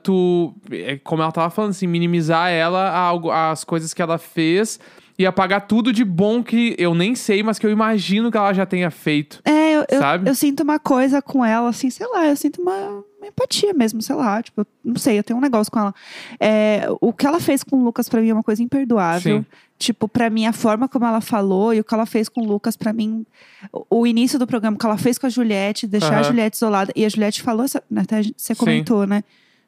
tu, 0.03 0.55
é, 0.71 0.99
como 1.03 1.23
ela 1.23 1.33
tava 1.33 1.51
falando, 1.51 1.71
assim, 1.71 1.87
minimizar 1.87 2.51
ela 2.51 2.89
a 2.91 2.99
algo- 2.99 3.31
as 3.31 3.65
coisas 3.65 3.93
que 3.95 4.01
ela 4.03 4.19
fez 4.19 4.79
e 5.19 5.27
apagar 5.27 5.67
tudo 5.67 5.93
de 5.93 6.05
bom 6.05 6.43
que 6.45 6.77
eu 6.79 6.95
nem 6.95 7.15
sei, 7.17 7.43
mas 7.43 7.59
que 7.59 7.67
eu 7.67 7.71
imagino 7.71 8.31
que 8.31 8.37
ela 8.37 8.53
já 8.53 8.65
tenha 8.65 8.89
feito. 8.91 9.41
É, 9.45 9.75
eu, 9.75 9.85
eu, 9.91 9.99
Sabe? 9.99 10.31
eu 10.31 10.35
sinto 10.35 10.63
uma 10.63 10.79
coisa 10.79 11.21
com 11.21 11.45
ela, 11.45 11.69
assim, 11.71 11.91
sei 11.91 12.07
lá, 12.07 12.27
eu 12.29 12.37
sinto 12.37 12.63
uma, 12.63 13.03
uma 13.19 13.27
empatia 13.27 13.75
mesmo, 13.75 14.01
sei 14.01 14.15
lá, 14.15 14.41
tipo, 14.41 14.65
não 14.85 14.95
sei, 14.97 15.19
eu 15.19 15.25
tenho 15.25 15.37
um 15.39 15.43
negócio 15.43 15.73
com 15.73 15.81
ela. 15.81 15.95
É, 16.39 16.87
o 17.01 17.13
que 17.13 17.27
ela 17.27 17.41
fez 17.41 17.65
com 17.65 17.77
o 17.77 17.85
Lucas 17.85 18.09
pra 18.09 18.21
mim 18.21 18.29
é 18.29 18.33
uma 18.33 18.45
coisa 18.45 18.63
imperdoável. 18.63 19.39
Sim. 19.39 19.47
Tipo, 19.79 20.09
pra 20.09 20.29
mim, 20.29 20.45
a 20.45 20.53
forma 20.53 20.89
como 20.89 21.07
ela 21.07 21.21
falou 21.21 21.73
e 21.73 21.79
o 21.79 21.85
que 21.85 21.95
ela 21.95 22.05
fez 22.05 22.29
com 22.29 22.41
o 22.41 22.45
Lucas, 22.45 22.77
pra 22.77 22.93
mim, 22.93 23.25
o, 23.73 24.01
o 24.01 24.07
início 24.07 24.39
do 24.39 24.47
programa 24.47 24.77
que 24.77 24.85
ela 24.85 24.99
fez 24.99 25.19
com 25.19 25.27
a 25.27 25.31
Juliette, 25.31 25.87
deixar 25.87 26.15
a 26.15 26.17
Aham. 26.17 26.25
Juliette 26.25 26.57
isolada. 26.57 26.93
E 26.97 27.05
a 27.05 27.09
Juliette 27.09 27.43
falou, 27.43 27.65
né, 27.89 28.03
até 28.03 28.23
você 28.23 28.55
Sim. 28.55 28.59
comentou, 28.59 29.07
né? 29.07 29.23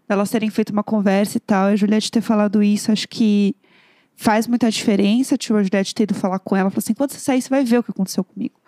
Elas 0.09 0.29
terem 0.29 0.51
feito 0.51 0.71
uma 0.71 0.83
conversa 0.83 1.37
e 1.37 1.41
tal. 1.41 1.71
E 1.71 1.75
a 1.75 1.77
Juliette 1.77 2.11
ter 2.11 2.21
falado 2.21 2.61
isso, 2.61 2.91
acho 2.91 3.09
que 3.09 3.55
faz 4.17 4.47
muita 4.47 4.69
diferença. 4.69 5.39
Tipo, 5.39 5.55
a 5.55 5.63
Juliette 5.63 5.95
ter 5.95 6.03
ido 6.03 6.15
falar 6.15 6.41
com 6.41 6.57
ela, 6.57 6.69
falou 6.71 6.81
assim: 6.81 6.95
quando 6.95 7.13
você 7.13 7.21
sair, 7.21 7.41
você 7.41 7.49
vai 7.49 7.65
ver 7.65 7.79
o 7.79 7.83
que 7.83 7.93
aconteceu 7.93 8.25
comigo. 8.25 8.60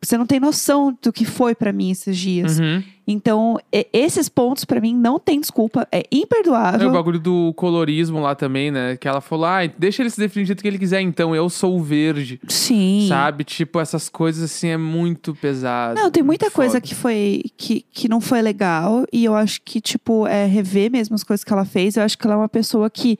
Você 0.00 0.16
não 0.16 0.26
tem 0.26 0.38
noção 0.38 0.96
do 1.02 1.12
que 1.12 1.24
foi 1.24 1.54
pra 1.54 1.72
mim 1.72 1.90
esses 1.90 2.16
dias. 2.16 2.58
Uhum. 2.58 2.82
Então, 3.10 3.58
esses 3.90 4.28
pontos 4.28 4.66
pra 4.66 4.80
mim 4.80 4.94
não 4.94 5.18
tem 5.18 5.40
desculpa. 5.40 5.88
É 5.90 6.00
É 6.00 6.04
imperdoável. 6.12 6.88
o 6.90 6.92
bagulho 6.92 7.18
do 7.18 7.52
colorismo 7.54 8.20
lá 8.20 8.34
também, 8.34 8.70
né? 8.70 8.96
Que 8.98 9.08
ela 9.08 9.20
falou, 9.20 9.46
ah, 9.46 9.60
deixa 9.78 10.02
ele 10.02 10.10
se 10.10 10.20
definir 10.20 10.44
do 10.44 10.46
jeito 10.48 10.62
que 10.62 10.68
ele 10.68 10.78
quiser, 10.78 11.00
então, 11.00 11.34
eu 11.34 11.48
sou 11.48 11.76
o 11.78 11.82
verde. 11.82 12.38
Sim. 12.46 13.06
Sabe? 13.08 13.44
Tipo, 13.44 13.80
essas 13.80 14.08
coisas 14.08 14.42
assim 14.44 14.68
é 14.68 14.76
muito 14.76 15.34
pesado. 15.34 15.98
Não, 15.98 16.10
tem 16.10 16.22
muita 16.22 16.50
coisa 16.50 16.80
que 16.80 16.94
foi 16.94 17.42
que, 17.56 17.84
que 17.90 18.08
não 18.08 18.20
foi 18.20 18.42
legal 18.42 19.04
e 19.12 19.24
eu 19.24 19.34
acho 19.34 19.60
que 19.64 19.80
tipo 19.80 20.26
é 20.26 20.44
rever 20.46 20.90
mesmo 20.90 21.14
as 21.14 21.24
coisas 21.24 21.42
que 21.42 21.52
ela 21.52 21.64
fez. 21.64 21.96
Eu 21.96 22.02
acho 22.02 22.16
que 22.18 22.26
ela 22.26 22.34
é 22.34 22.38
uma 22.38 22.48
pessoa 22.48 22.90
que 22.90 23.18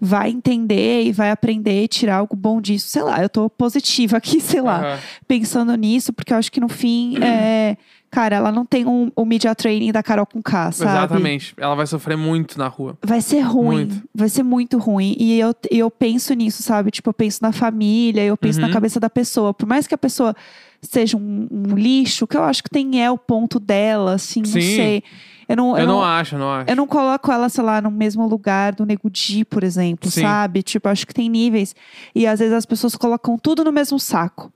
vai 0.00 0.30
entender 0.30 1.04
e 1.04 1.12
vai 1.12 1.30
aprender 1.30 1.84
e 1.84 1.88
tirar 1.88 2.16
algo 2.16 2.34
bom 2.34 2.60
disso. 2.60 2.88
Sei 2.88 3.02
lá, 3.02 3.20
eu 3.22 3.28
tô 3.28 3.50
positiva 3.50 4.16
aqui, 4.16 4.40
sei 4.40 4.60
lá, 4.62 4.78
Aham. 4.94 4.98
pensando 5.28 5.74
nisso, 5.74 6.12
porque 6.12 6.32
eu 6.32 6.38
acho 6.38 6.50
que 6.50 6.58
no 6.60 6.68
fim 6.68 7.18
é, 7.22 7.76
cara, 8.10 8.36
ela 8.36 8.50
não 8.50 8.64
tem 8.64 8.86
um, 8.86 9.10
o 9.14 9.24
media 9.26 9.54
training 9.54 9.92
da 9.92 10.02
Carol 10.02 10.24
com 10.26 10.40
K, 10.42 10.72
sabe? 10.72 10.90
Exatamente. 10.90 11.52
Ela 11.56 11.74
vai 11.74 11.86
sofrer 11.86 12.16
muito 12.16 12.58
na 12.58 12.66
rua. 12.66 12.96
Vai 13.04 13.20
ser 13.20 13.40
ruim, 13.40 13.76
Muito. 13.86 14.02
vai 14.14 14.28
ser 14.28 14.42
muito 14.42 14.78
ruim. 14.78 15.14
E 15.18 15.38
eu, 15.38 15.54
eu 15.70 15.90
penso 15.90 16.32
nisso, 16.34 16.62
sabe? 16.62 16.90
Tipo, 16.90 17.10
eu 17.10 17.14
penso 17.14 17.40
na 17.42 17.52
família, 17.52 18.22
eu 18.24 18.36
penso 18.36 18.58
Uhum. 18.60 18.66
na 18.66 18.72
cabeça 18.72 18.98
da 18.98 19.10
pessoa. 19.10 19.52
Por 19.52 19.66
mais 19.68 19.86
que 19.86 19.94
a 19.94 19.98
pessoa 19.98 20.34
seja 20.80 21.16
um, 21.16 21.46
um 21.50 21.74
lixo, 21.74 22.26
que 22.26 22.36
eu 22.38 22.42
acho 22.42 22.62
que 22.62 22.70
tem 22.70 23.02
é 23.04 23.10
o 23.10 23.18
ponto 23.18 23.60
dela, 23.60 24.14
assim, 24.14 24.40
não 24.40 24.46
Sim. 24.52 24.60
sei. 24.76 25.02
Eu 25.50 25.56
não, 25.56 25.70
Eu, 25.72 25.78
eu 25.78 25.86
não, 25.88 25.94
não, 25.96 26.04
acho, 26.04 26.36
eu 26.36 26.38
não 26.38 26.52
acho. 26.52 26.70
eu 26.70 26.76
não 26.76 26.86
coloco 26.86 27.32
ela, 27.32 27.48
sei 27.48 27.64
lá, 27.64 27.80
no 27.80 27.90
mesmo 27.90 28.24
lugar 28.28 28.72
do 28.72 28.86
Nego 28.86 29.10
Di, 29.10 29.44
por 29.44 29.64
exemplo, 29.64 30.08
Sim. 30.08 30.22
sabe? 30.22 30.62
Tipo, 30.62 30.88
acho 30.88 31.04
que 31.04 31.12
tem 31.12 31.28
níveis. 31.28 31.74
E 32.14 32.24
às 32.24 32.38
vezes 32.38 32.54
as 32.54 32.64
pessoas 32.64 32.94
colocam 32.94 33.36
tudo 33.36 33.64
no 33.64 33.72
mesmo 33.72 33.98
saco. 33.98 34.52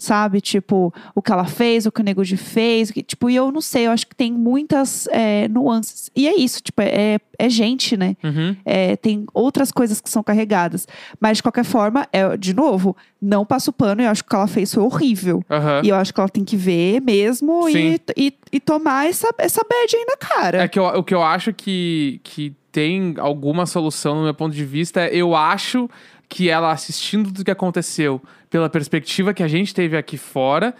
Sabe? 0.00 0.40
Tipo, 0.40 0.94
o 1.12 1.20
que 1.20 1.32
ela 1.32 1.44
fez, 1.44 1.84
o 1.84 1.90
que 1.90 2.00
o 2.00 2.04
Nego 2.04 2.24
Di 2.24 2.36
fez. 2.36 2.90
que- 2.92 3.02
tipo, 3.02 3.28
e 3.28 3.34
eu 3.34 3.50
não 3.50 3.60
sei, 3.60 3.88
eu 3.88 3.90
acho 3.90 4.06
que 4.06 4.14
tem 4.14 4.32
muitas 4.32 5.08
é, 5.10 5.48
nuances. 5.48 6.08
E 6.14 6.28
é 6.28 6.36
isso, 6.38 6.62
tipo, 6.62 6.80
é, 6.80 7.18
é 7.36 7.48
gente, 7.50 7.96
né? 7.96 8.16
Uhum. 8.22 8.54
É, 8.64 8.94
tem 8.96 9.26
outras 9.34 9.72
coisas 9.72 10.00
que 10.00 10.08
são 10.08 10.22
carregadas. 10.22 10.86
Mas, 11.20 11.38
de 11.38 11.42
qualquer 11.42 11.64
forma, 11.64 12.06
é, 12.12 12.36
de 12.36 12.54
novo, 12.54 12.96
não 13.20 13.44
passo 13.44 13.72
pano. 13.72 14.00
Eu 14.00 14.08
acho 14.10 14.22
que 14.22 14.28
o 14.28 14.30
que 14.30 14.36
ela 14.36 14.46
fez 14.46 14.72
foi 14.72 14.84
horrível. 14.84 15.42
Aham. 15.50 15.80
E 15.84 15.88
eu 15.88 15.96
acho 15.96 16.14
que 16.14 16.20
ela 16.20 16.28
tem 16.28 16.44
que 16.44 16.56
ver 16.56 17.00
mesmo 17.00 17.68
e, 17.68 18.00
e, 18.16 18.32
e 18.52 18.60
tomar 18.60 19.08
essa, 19.08 19.28
essa 19.38 19.62
bad 19.68 19.96
aí 19.96 20.04
na 20.06 20.16
cara. 20.16 20.62
É 20.62 20.68
que 20.68 20.78
eu- 20.78 20.84
o 20.86 21.02
que 21.02 21.12
eu 21.14 21.22
acho 21.24 21.52
que, 21.52 22.20
que 22.22 22.52
tem 22.70 23.14
alguma 23.18 23.66
solução 23.66 24.14
no 24.14 24.22
meu 24.24 24.34
ponto 24.34 24.54
de 24.54 24.64
vista 24.64 25.00
é 25.00 25.10
eu 25.16 25.34
acho 25.34 25.90
que 26.28 26.48
ela 26.50 26.70
assistindo 26.72 27.26
tudo 27.32 27.44
que 27.44 27.50
aconteceu 27.50 28.22
pela 28.50 28.68
perspectiva 28.68 29.32
que 29.32 29.42
a 29.42 29.48
gente 29.48 29.74
teve 29.74 29.96
aqui 29.96 30.16
fora, 30.16 30.74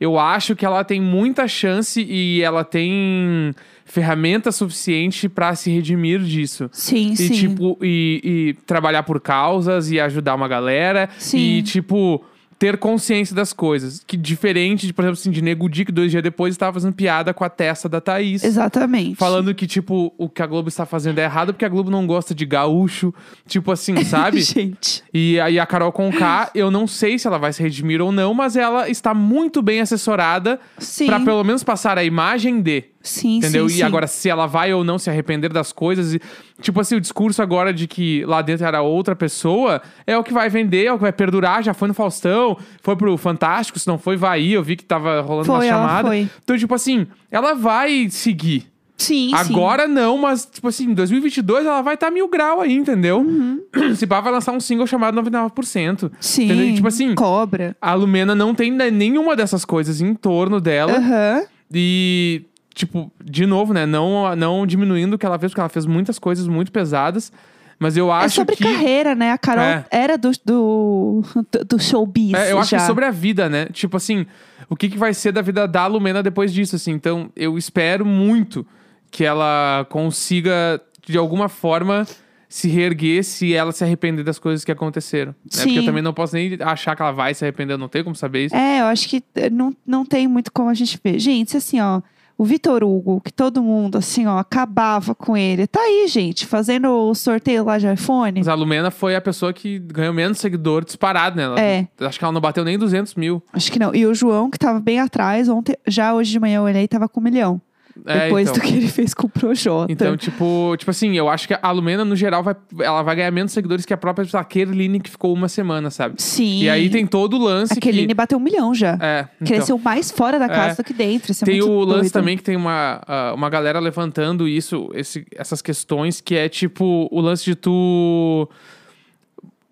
eu 0.00 0.18
acho 0.18 0.56
que 0.56 0.64
ela 0.66 0.82
tem 0.82 1.00
muita 1.00 1.46
chance 1.46 2.02
e 2.02 2.42
ela 2.42 2.64
tem 2.64 3.54
ferramenta 3.84 4.50
suficiente 4.50 5.28
pra 5.28 5.54
se 5.54 5.70
redimir 5.70 6.20
disso. 6.20 6.68
Sim, 6.72 7.12
E, 7.12 7.16
sim. 7.16 7.32
tipo, 7.32 7.78
e, 7.82 8.20
e 8.24 8.54
trabalhar 8.66 9.02
por 9.04 9.20
causas 9.20 9.90
e 9.90 10.00
ajudar 10.00 10.34
uma 10.34 10.48
galera. 10.48 11.08
Sim. 11.18 11.38
E, 11.58 11.62
tipo, 11.62 12.24
ter 12.58 12.78
consciência 12.78 13.34
das 13.34 13.52
coisas. 13.52 14.02
Que 14.06 14.16
diferente, 14.16 14.86
de, 14.86 14.92
por 14.92 15.02
exemplo, 15.02 15.18
assim, 15.18 15.30
de 15.30 15.42
Nego 15.42 15.68
Di, 15.68 15.84
que 15.84 15.92
dois 15.92 16.10
dias 16.10 16.22
depois 16.22 16.54
estava 16.54 16.74
fazendo 16.74 16.94
piada 16.94 17.34
com 17.34 17.44
a 17.44 17.48
testa 17.48 17.88
da 17.88 18.00
Thaís. 18.00 18.44
Exatamente. 18.44 19.16
Falando 19.16 19.54
que, 19.54 19.66
tipo, 19.66 20.12
o 20.16 20.28
que 20.28 20.42
a 20.42 20.46
Globo 20.46 20.68
está 20.68 20.86
fazendo 20.86 21.18
é 21.18 21.24
errado 21.24 21.52
porque 21.52 21.64
a 21.64 21.68
Globo 21.68 21.90
não 21.90 22.06
gosta 22.06 22.34
de 22.34 22.46
gaúcho. 22.46 23.12
Tipo 23.46 23.72
assim, 23.72 24.02
sabe? 24.04 24.40
Gente. 24.40 25.02
E 25.12 25.38
aí 25.40 25.58
a 25.58 25.66
Carol 25.66 25.92
Conká, 25.92 26.50
eu 26.54 26.70
não 26.70 26.86
sei 26.86 27.18
se 27.18 27.26
ela 27.26 27.38
vai 27.38 27.52
se 27.52 27.62
redimir 27.62 28.00
ou 28.00 28.12
não, 28.12 28.32
mas 28.34 28.56
ela 28.56 28.88
está 28.88 29.12
muito 29.12 29.62
bem 29.62 29.80
assessorada 29.80 30.60
pra 31.06 31.20
pelo 31.20 31.44
menos 31.44 31.62
passar 31.62 31.98
a 31.98 32.04
imagem 32.04 32.60
de. 32.60 32.84
Sim, 33.06 33.36
Entendeu? 33.36 33.68
sim, 33.68 33.74
e 33.74 33.78
sim. 33.78 33.82
agora, 33.84 34.06
se 34.06 34.30
ela 34.30 34.46
vai 34.46 34.72
ou 34.72 34.82
não 34.82 34.98
se 34.98 35.10
arrepender 35.10 35.52
das 35.52 35.72
coisas. 35.72 36.14
E, 36.14 36.20
tipo 36.62 36.80
assim, 36.80 36.96
o 36.96 37.00
discurso 37.00 37.42
agora 37.42 37.70
de 37.72 37.86
que 37.86 38.24
lá 38.24 38.40
dentro 38.40 38.64
era 38.66 38.80
outra 38.80 39.14
pessoa 39.14 39.82
é 40.06 40.16
o 40.16 40.24
que 40.24 40.32
vai 40.32 40.48
vender, 40.48 40.86
é 40.86 40.92
o 40.92 40.96
que 40.96 41.02
vai 41.02 41.12
perdurar. 41.12 41.62
Já 41.62 41.74
foi 41.74 41.86
no 41.88 41.92
Faustão, 41.94 42.56
foi 42.82 42.96
pro 42.96 43.14
Fantástico, 43.18 43.78
se 43.78 43.86
não 43.86 43.98
foi, 43.98 44.16
vai 44.16 44.40
ir. 44.40 44.52
Eu 44.54 44.62
vi 44.62 44.74
que 44.74 44.84
tava 44.84 45.20
rolando 45.20 45.50
uma 45.52 45.58
Foi, 45.58 45.66
ela 45.68 45.82
chamada. 45.86 46.08
foi. 46.08 46.28
Então, 46.42 46.56
tipo 46.56 46.74
assim, 46.74 47.06
ela 47.30 47.52
vai 47.54 48.08
seguir. 48.08 48.72
Sim, 48.96 49.30
sim. 49.30 49.34
Agora 49.34 49.86
não, 49.88 50.16
mas, 50.16 50.46
tipo 50.46 50.68
assim, 50.68 50.84
em 50.84 50.94
2022 50.94 51.66
ela 51.66 51.82
vai 51.82 51.94
estar 51.94 52.10
mil 52.10 52.28
grau 52.28 52.60
aí, 52.62 52.72
entendeu? 52.72 53.26
Se 53.96 54.06
pá, 54.06 54.20
vai 54.20 54.32
lançar 54.32 54.52
um 54.52 54.60
single 54.60 54.86
chamado 54.86 55.20
99%. 55.20 56.04
Uhum. 56.04 56.10
Sim. 56.20 56.44
Entendeu? 56.44 56.64
E, 56.68 56.74
tipo 56.74 56.88
assim, 56.88 57.14
Cobra. 57.14 57.76
a 57.82 57.92
Lumena 57.92 58.34
não 58.34 58.54
tem 58.54 58.70
ne- 58.70 58.90
nenhuma 58.92 59.34
dessas 59.36 59.64
coisas 59.64 60.00
em 60.00 60.14
torno 60.14 60.60
dela. 60.60 60.92
Aham. 60.96 61.42
E, 61.76 62.42
tipo, 62.74 63.10
de 63.24 63.46
novo, 63.46 63.72
né? 63.72 63.86
Não, 63.86 64.34
não 64.36 64.66
diminuindo 64.66 65.14
o 65.14 65.18
que 65.18 65.24
ela 65.24 65.38
fez, 65.38 65.52
porque 65.52 65.60
ela 65.60 65.68
fez 65.68 65.86
muitas 65.86 66.18
coisas 66.18 66.46
muito 66.46 66.72
pesadas. 66.72 67.32
Mas 67.78 67.96
eu 67.96 68.08
É 68.10 68.24
acho 68.24 68.36
sobre 68.36 68.56
que. 68.56 68.62
carreira, 68.64 69.14
né? 69.14 69.32
A 69.32 69.38
Carol 69.38 69.64
É. 69.64 69.84
era 69.90 70.16
do, 70.16 70.30
do, 70.44 71.22
do, 71.68 71.78
showbiz. 71.78 72.32
É, 72.34 72.52
eu 72.52 72.58
acho 72.58 72.70
já. 72.70 72.78
que 72.78 72.86
sobre 72.86 73.04
a 73.04 73.10
vida, 73.10 73.48
né? 73.48 73.66
Tipo 73.66 73.96
assim, 73.96 74.26
o 74.68 74.76
que, 74.76 74.88
que 74.88 74.96
vai 74.98 75.12
ser 75.12 75.32
da 75.32 75.42
vida 75.42 75.66
da 75.66 75.86
Lumena 75.86 76.22
depois 76.22 76.52
disso, 76.52 76.76
assim. 76.76 76.92
Então, 76.92 77.30
eu 77.34 77.58
espero 77.58 78.04
muito 78.06 78.66
que 79.10 79.24
ela 79.24 79.86
consiga, 79.90 80.80
de 81.06 81.18
alguma 81.18 81.48
forma, 81.48 82.06
se 82.48 82.68
reerguer 82.68 83.24
se 83.24 83.52
ela 83.52 83.72
se 83.72 83.82
arrepender 83.82 84.24
das 84.24 84.38
coisas 84.38 84.64
que 84.64 84.70
aconteceram. 84.70 85.34
Né? 85.44 85.62
Porque 85.64 85.78
eu 85.80 85.84
também 85.84 86.02
não 86.02 86.14
posso 86.14 86.36
nem 86.36 86.56
achar 86.60 86.94
que 86.94 87.02
ela 87.02 87.10
vai 87.12 87.34
se 87.34 87.44
arrepender, 87.44 87.74
eu 87.74 87.78
não 87.78 87.88
tenho 87.88 88.04
como 88.04 88.14
saber 88.16 88.46
isso. 88.46 88.54
É, 88.54 88.80
eu 88.80 88.86
acho 88.86 89.08
que 89.08 89.22
não, 89.50 89.74
não 89.84 90.04
tem 90.06 90.28
muito 90.28 90.52
como 90.52 90.68
a 90.68 90.74
gente 90.74 90.98
ver. 91.02 91.18
Gente, 91.18 91.56
assim, 91.56 91.80
ó. 91.80 92.00
O 92.36 92.44
Vitor 92.44 92.82
Hugo, 92.82 93.20
que 93.20 93.32
todo 93.32 93.62
mundo, 93.62 93.98
assim, 93.98 94.26
ó, 94.26 94.38
acabava 94.38 95.14
com 95.14 95.36
ele. 95.36 95.66
Tá 95.68 95.78
aí, 95.80 96.06
gente, 96.08 96.46
fazendo 96.46 96.88
o 96.90 97.14
sorteio 97.14 97.64
lá 97.64 97.78
de 97.78 97.86
iPhone. 97.92 98.40
Mas 98.40 98.48
a 98.48 98.54
Lumena 98.54 98.90
foi 98.90 99.14
a 99.14 99.20
pessoa 99.20 99.52
que 99.52 99.78
ganhou 99.78 100.12
menos 100.12 100.38
seguidor 100.38 100.84
disparado, 100.84 101.36
né? 101.36 101.44
Ela- 101.44 101.60
É. 101.60 101.86
Acho 102.00 102.18
que 102.18 102.24
ela 102.24 102.32
não 102.32 102.40
bateu 102.40 102.64
nem 102.64 102.76
200 102.76 103.14
mil. 103.14 103.40
Acho 103.52 103.70
que 103.70 103.78
não. 103.78 103.94
E 103.94 104.04
o 104.04 104.12
João, 104.14 104.50
que 104.50 104.58
tava 104.58 104.80
bem 104.80 104.98
atrás, 104.98 105.48
ontem, 105.48 105.76
já 105.86 106.12
hoje 106.12 106.32
de 106.32 106.40
manhã 106.40 106.56
eu 106.58 106.62
olhei, 106.64 106.88
tava 106.88 107.08
com 107.08 107.20
um 107.20 107.22
milhão. 107.24 107.60
É, 108.06 108.24
Depois 108.24 108.48
então. 108.50 108.60
do 108.60 108.66
que 108.68 108.76
ele 108.76 108.88
fez 108.88 109.14
com 109.14 109.26
o 109.26 109.30
Projota. 109.30 109.92
Então, 109.92 110.16
tipo, 110.16 110.74
tipo 110.76 110.90
assim, 110.90 111.16
eu 111.16 111.28
acho 111.28 111.46
que 111.46 111.56
a 111.60 111.70
Lumena, 111.70 112.04
no 112.04 112.16
geral, 112.16 112.42
vai, 112.42 112.56
ela 112.80 113.02
vai 113.02 113.14
ganhar 113.16 113.30
menos 113.30 113.52
seguidores 113.52 113.86
que 113.86 113.94
a 113.94 113.96
própria 113.96 114.26
lá, 114.32 114.42
Kerline, 114.42 114.98
que 114.98 115.10
ficou 115.10 115.32
uma 115.32 115.48
semana, 115.48 115.90
sabe? 115.90 116.20
Sim. 116.20 116.62
E 116.62 116.68
aí 116.68 116.90
tem 116.90 117.06
todo 117.06 117.34
o 117.36 117.38
lance 117.38 117.74
A 117.74 117.76
Keline 117.80 118.08
que... 118.08 118.14
bateu 118.14 118.36
um 118.38 118.40
milhão 118.40 118.74
já. 118.74 118.98
É, 119.00 119.28
então, 119.40 119.46
Cresceu 119.46 119.78
mais 119.78 120.10
fora 120.10 120.38
da 120.38 120.48
casa 120.48 120.72
É. 120.72 120.74
do 120.76 120.84
que 120.84 120.92
dentro. 120.92 121.30
Isso 121.30 121.44
é 121.44 121.46
tem 121.46 121.62
o 121.62 121.80
lance 121.84 122.00
doido. 122.00 122.12
também 122.12 122.36
que 122.36 122.42
tem 122.42 122.56
uma, 122.56 123.00
ah, 123.06 123.32
uma 123.34 123.48
galera 123.48 123.78
levantando 123.78 124.48
isso, 124.48 124.90
esse- 124.94 125.24
essas 125.36 125.62
questões, 125.62 126.20
que 126.20 126.34
é 126.34 126.48
tipo 126.48 127.08
o 127.12 127.20
lance 127.20 127.44
de 127.44 127.54
tu. 127.54 128.48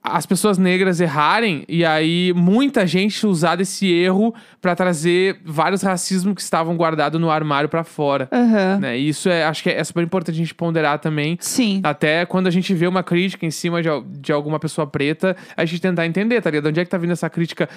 As 0.02 0.26
pessoas 0.26 0.58
negras 0.58 1.00
errarem 1.00 1.64
e 1.68 1.84
aí 1.84 2.32
muita 2.34 2.84
gente 2.86 3.24
usar 3.24 3.54
desse 3.54 3.86
erro 3.86 4.34
pra 4.60 4.74
trazer 4.74 5.38
vários 5.44 5.80
racismos 5.82 6.34
que 6.34 6.40
estavam 6.40 6.76
guardados 6.76 7.20
no 7.20 7.30
armário 7.30 7.68
pra 7.68 7.84
fora. 7.84 8.28
Aham. 8.32 8.78
Né? 8.80 8.98
E 8.98 9.08
isso 9.08 9.28
é, 9.28 9.44
acho 9.44 9.62
que 9.62 9.70
é 9.70 9.84
super 9.84 10.02
importante 10.02 10.34
a 10.34 10.38
gente 10.38 10.54
ponderar 10.54 10.98
também. 10.98 11.38
Sim. 11.40 11.80
Até 11.84 12.26
quando 12.26 12.48
a 12.48 12.50
gente 12.50 12.74
vê 12.74 12.88
uma 12.88 13.04
crítica 13.04 13.46
em 13.46 13.50
cima 13.50 13.80
de, 13.80 13.88
de 14.18 14.32
alguma 14.32 14.58
pessoa 14.58 14.86
preta, 14.86 15.36
a 15.56 15.64
gente 15.64 15.80
tentar 15.80 16.04
entender, 16.04 16.40
tá 16.42 16.50
ligado? 16.50 16.64
De 16.64 16.68
onde 16.70 16.80
é 16.80 16.84
que 16.84 16.90
tá 16.90 16.98
vindo 16.98 17.12
essa 17.12 17.30
crítica? 17.30 17.68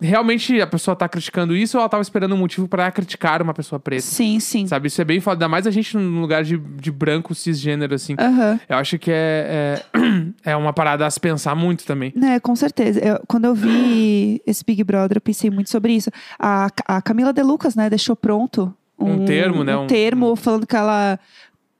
Realmente 0.00 0.60
a 0.60 0.66
pessoa 0.68 0.94
tá 0.94 1.08
criticando 1.08 1.56
isso 1.56 1.76
ou 1.76 1.80
ela 1.80 1.88
tava 1.88 2.02
esperando 2.02 2.32
um 2.34 2.38
motivo 2.38 2.68
pra 2.68 2.90
criticar 2.92 3.42
uma 3.42 3.54
pessoa 3.54 3.80
preta? 3.80 4.02
Sim, 4.02 4.38
sim. 4.38 4.68
Sabe? 4.68 4.86
Isso 4.86 5.00
é 5.00 5.04
bem 5.04 5.18
foda. 5.20 5.34
Ainda 5.34 5.48
mais 5.48 5.66
a 5.66 5.70
gente 5.72 5.96
num 5.96 6.20
lugar 6.20 6.44
de, 6.44 6.56
de 6.56 6.92
branco 6.92 7.34
cisgênero, 7.34 7.92
assim. 7.94 8.14
Aham. 8.18 8.60
Eu 8.68 8.76
acho 8.76 8.98
que 9.00 9.10
é, 9.10 9.82
é, 9.92 9.92
é 10.52 10.56
uma 10.56 10.72
parada 10.72 11.06
a 11.06 11.10
se 11.10 11.18
pensar 11.18 11.56
muito 11.56 11.71
também. 11.78 12.12
É, 12.22 12.38
com 12.40 12.54
certeza. 12.56 13.00
Eu- 13.00 13.20
quando 13.26 13.44
eu 13.46 13.54
vi 13.54 14.40
esse 14.46 14.64
Big 14.64 14.82
Brother, 14.84 15.16
eu 15.16 15.20
pensei 15.20 15.50
muito 15.50 15.70
sobre 15.70 15.92
isso. 15.94 16.10
A, 16.38 16.68
a 16.86 17.02
Camila 17.02 17.32
De 17.32 17.42
Lucas, 17.42 17.74
né, 17.74 17.88
deixou 17.90 18.14
pronto 18.16 18.74
Um 18.98 19.24
termo, 19.24 19.64
né, 19.64 19.76
Um 19.76 19.84
um- 19.84 19.86
termo 19.86 20.36
falando 20.36 20.66
que 20.66 20.76
ela 20.76 21.18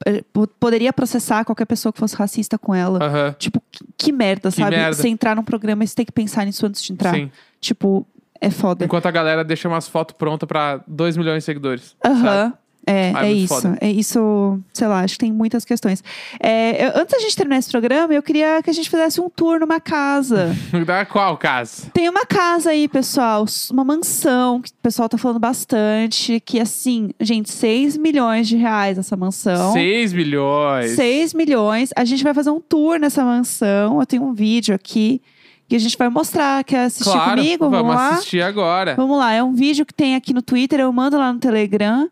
eh, 0.05 0.23
po- 0.33 0.47
poderia 0.59 0.91
processar 0.91 1.45
qualquer 1.45 1.65
pessoa 1.65 1.93
que 1.93 1.99
fosse 1.99 2.15
racista 2.15 2.57
com 2.57 2.73
ela. 2.75 2.99
Aham. 3.03 3.35
Tipo, 3.39 3.61
que, 3.71 3.85
que 3.97 4.11
merda, 4.11 4.49
Que 4.51 4.57
sabe? 4.57 4.75
merda. 4.75 4.93
Você 4.93 5.07
entrar 5.07 5.35
num 5.35 5.43
programa 5.43 5.83
e 5.83 5.87
você 5.87 5.95
tem 5.95 6.05
que 6.05 6.11
pensar 6.11 6.45
nisso 6.45 6.65
antes 6.65 6.81
de 6.83 6.91
entrar. 6.91 7.13
Sim. 7.15 7.31
Tipo, 7.61 8.05
é 8.41 8.49
foda. 8.49 8.83
Enquanto 8.83 9.05
a 9.05 9.11
galera 9.11 9.43
deixa 9.43 9.69
umas 9.69 9.87
fotos 9.87 10.15
prontas 10.17 10.45
pra 10.47 10.81
2 10.85 11.15
milhões 11.15 11.37
de 11.43 11.45
seguidores. 11.45 11.95
Aham. 12.05 12.21
sabe? 12.23 12.53
É, 12.85 13.11
Ah, 13.15 13.25
é 13.25 13.29
é 13.29 13.33
isso. 13.33 13.47
foda. 13.53 13.77
É 13.79 13.89
isso, 13.89 14.59
sei 14.73 14.87
lá, 14.87 14.99
acho 15.01 15.13
que 15.13 15.19
tem 15.19 15.31
muitas 15.31 15.63
questões. 15.63 16.03
É, 16.39 16.85
eu- 16.87 16.91
antes 17.01 17.13
da 17.15 17.19
gente 17.19 17.35
terminar 17.35 17.57
esse 17.59 17.71
programa, 17.71 18.13
eu 18.13 18.21
queria 18.21 18.61
que 18.61 18.69
a 18.69 18.73
gente 18.73 18.89
fizesse 18.89 19.21
um 19.21 19.29
tour 19.29 19.59
numa 19.59 19.79
casa. 19.79 20.53
Da 20.85 21.05
qual 21.05 21.37
caso? 21.37 21.89
Tem 21.93 22.09
uma 22.09 22.25
casa 22.25 22.71
aí, 22.71 22.87
pessoal, 22.89 23.45
uma 23.71 23.85
mansão, 23.85 24.61
que 24.61 24.69
o 24.69 24.73
pessoal 24.81 25.07
tá 25.07 25.17
falando 25.17 25.39
bastante, 25.39 26.39
que 26.41 26.59
assim, 26.59 27.11
gente, 27.21 27.49
6 27.51 27.95
milhões 27.97 28.47
de 28.47 28.57
reais 28.57 28.97
essa 28.97 29.15
mansão. 29.15 29.71
6 29.71 30.11
milhões. 30.11 30.91
6 30.91 31.33
milhões. 31.33 31.89
A 31.95 32.03
gente 32.03 32.23
vai 32.23 32.33
fazer 32.33 32.49
um 32.49 32.59
tour 32.59 32.99
nessa 32.99 33.23
mansão. 33.23 33.99
Eu 33.99 34.05
tenho 34.05 34.23
um 34.23 34.33
vídeo 34.33 34.75
aqui 34.75 35.21
que 35.69 35.75
a 35.77 35.79
gente 35.79 35.97
vai 35.97 36.09
mostrar. 36.09 36.63
Quer 36.65 36.85
assistir 36.85 37.11
Claro, 37.13 37.37
comigo? 37.37 37.63
Vamos, 37.69 37.77
vamos 37.79 37.95
lá? 37.95 38.09
assistir 38.09 38.41
agora. 38.41 38.95
Vamos 38.95 39.17
lá, 39.17 39.31
é 39.33 39.41
um 39.41 39.53
vídeo 39.53 39.85
que 39.85 39.93
tem 39.93 40.15
aqui 40.15 40.33
no 40.33 40.41
Twitter, 40.41 40.81
eu 40.81 40.91
mando 40.91 41.17
lá 41.17 41.31
no 41.31 41.39
Telegram. 41.39 42.09